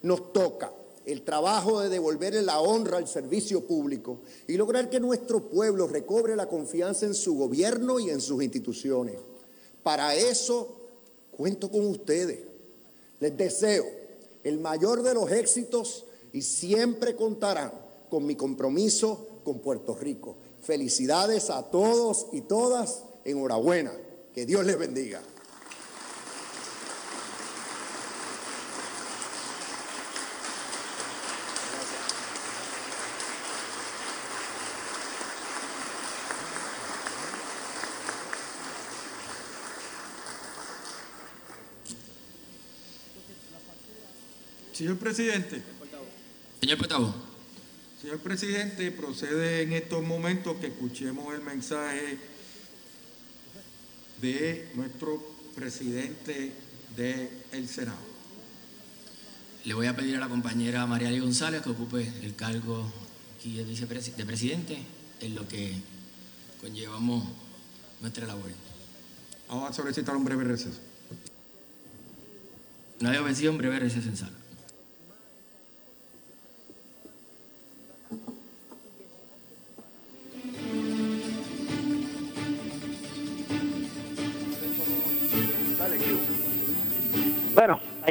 [0.01, 0.71] Nos toca
[1.05, 6.35] el trabajo de devolverle la honra al servicio público y lograr que nuestro pueblo recobre
[6.35, 9.17] la confianza en su gobierno y en sus instituciones.
[9.83, 10.75] Para eso
[11.31, 12.39] cuento con ustedes.
[13.19, 13.85] Les deseo
[14.43, 17.71] el mayor de los éxitos y siempre contarán
[18.09, 20.37] con mi compromiso con Puerto Rico.
[20.61, 23.03] Felicidades a todos y todas.
[23.25, 23.91] Enhorabuena.
[24.33, 25.21] Que Dios les bendiga.
[44.75, 45.63] Señor presidente.
[46.59, 47.15] Señor Portavoz.
[48.01, 52.17] Señor presidente, procede en estos momentos que escuchemos el mensaje
[54.21, 55.21] de nuestro
[55.55, 56.51] presidente
[56.95, 57.97] del Senado.
[59.63, 62.91] Le voy a pedir a la compañera María González que ocupe el cargo
[63.37, 64.77] aquí de, de presidente,
[65.21, 65.73] en lo que
[66.61, 67.23] conllevamos
[68.01, 68.51] nuestra labor.
[69.47, 70.79] Vamos a solicitar un breve receso.
[72.99, 74.44] No hay objeción, breve receso en sala.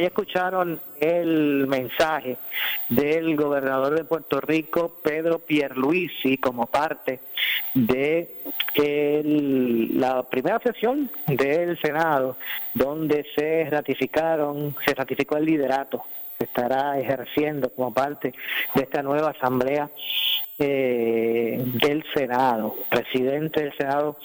[0.07, 2.37] Escucharon el mensaje
[2.89, 7.21] del gobernador de Puerto Rico, Pedro Pierluisi, como parte
[7.75, 8.43] de
[8.75, 12.37] el- la primera sesión del Senado,
[12.75, 16.05] donde se ratificaron, se ratificó el liderato
[16.39, 18.33] que estará ejerciendo como parte
[18.75, 19.91] de esta nueva asamblea
[20.59, 22.77] eh, del Senado.
[22.89, 24.17] Presidente del Senado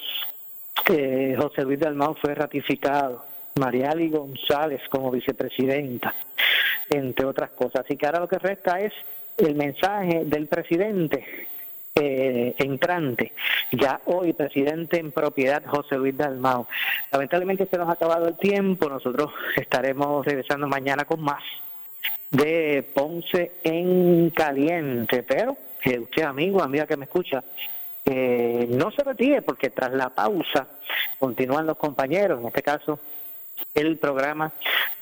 [0.88, 3.24] eh, José Luis Dalmau fue ratificado,
[3.58, 6.14] Mariali González como vicepresidenta,
[6.88, 7.84] entre otras cosas.
[7.84, 8.92] Así que ahora lo que resta es
[9.36, 11.48] el mensaje del presidente
[11.94, 13.32] eh, entrante,
[13.72, 16.66] ya hoy presidente en propiedad José Luis Dalmau.
[17.10, 21.42] Lamentablemente se nos ha acabado el tiempo, nosotros estaremos regresando mañana con más
[22.30, 27.42] de Ponce en caliente, pero eh, usted amigo, amiga que me escucha,
[28.04, 30.68] eh, no se retire porque tras la pausa
[31.18, 33.00] continúan los compañeros, en este caso
[33.74, 34.52] el programa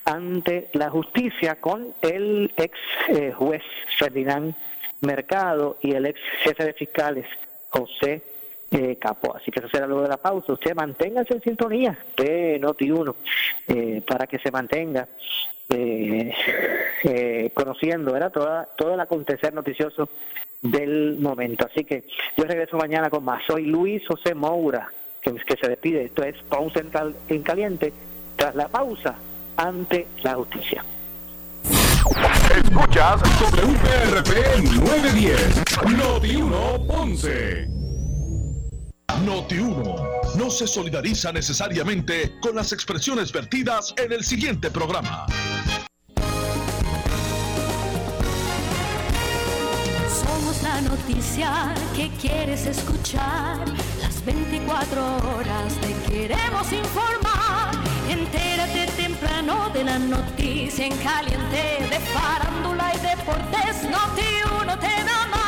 [0.04, 2.78] ante la justicia con el ex
[3.08, 3.62] eh, juez
[3.98, 4.54] Ferdinand
[5.00, 7.26] Mercado y el ex jefe de fiscales
[7.70, 8.22] José
[8.70, 9.36] eh, Capó.
[9.36, 10.52] Así que eso será luego de la pausa.
[10.52, 13.14] Usted manténgase en sintonía de Noti1
[13.68, 15.08] eh, para que se mantenga
[15.70, 16.32] eh,
[17.04, 18.32] eh, conociendo ¿verdad?
[18.32, 20.08] Toda, todo el acontecer noticioso
[20.62, 21.66] del momento.
[21.70, 22.04] Así que
[22.36, 23.42] yo regreso mañana con más.
[23.46, 24.90] Soy Luis José Moura,
[25.20, 26.04] que, se despide.
[26.04, 26.36] Esto es
[26.74, 27.92] en, Cal- en Caliente,
[28.38, 29.16] tras la pausa
[29.56, 30.84] ante la justicia.
[32.56, 35.64] Escuchas WPRP 910,
[35.98, 37.66] Noti 1 Ponce.
[39.24, 39.96] Noti 1
[40.36, 45.26] no se solidariza necesariamente con las expresiones vertidas en el siguiente programa.
[50.08, 53.58] Somos la noticia que quieres escuchar.
[54.00, 57.47] Las 24 horas te queremos informar.
[58.08, 63.82] Entérate temprano de la noticia en caliente de farándula y deportes.
[63.90, 65.47] Noti uno te da más.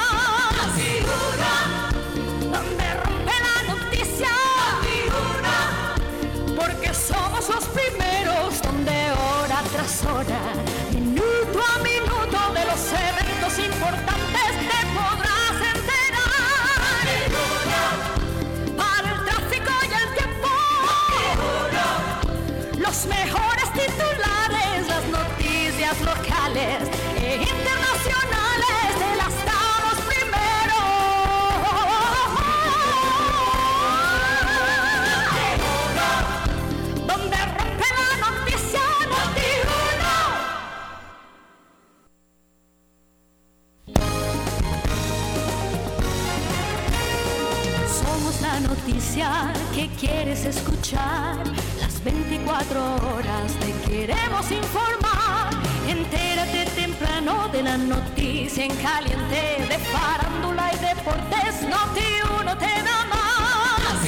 [50.31, 51.37] Quieres escuchar.
[51.81, 55.51] Las 24 horas te queremos informar.
[55.89, 61.63] Entérate temprano de la noticia en caliente de farándula y deportes.
[61.63, 62.11] Noti
[62.41, 63.99] uno te da más.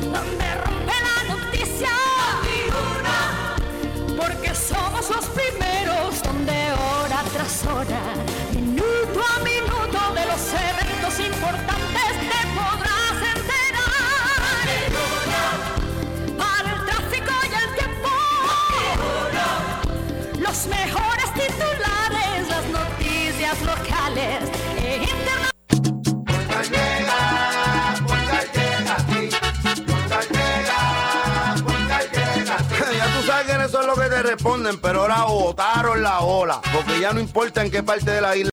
[0.00, 1.90] donde rompe la noticia.
[4.16, 8.00] porque somos los primeros donde hora tras hora,
[34.44, 38.36] responden, pero ahora botaron la ola, porque ya no importa en qué parte de la
[38.36, 38.50] isla.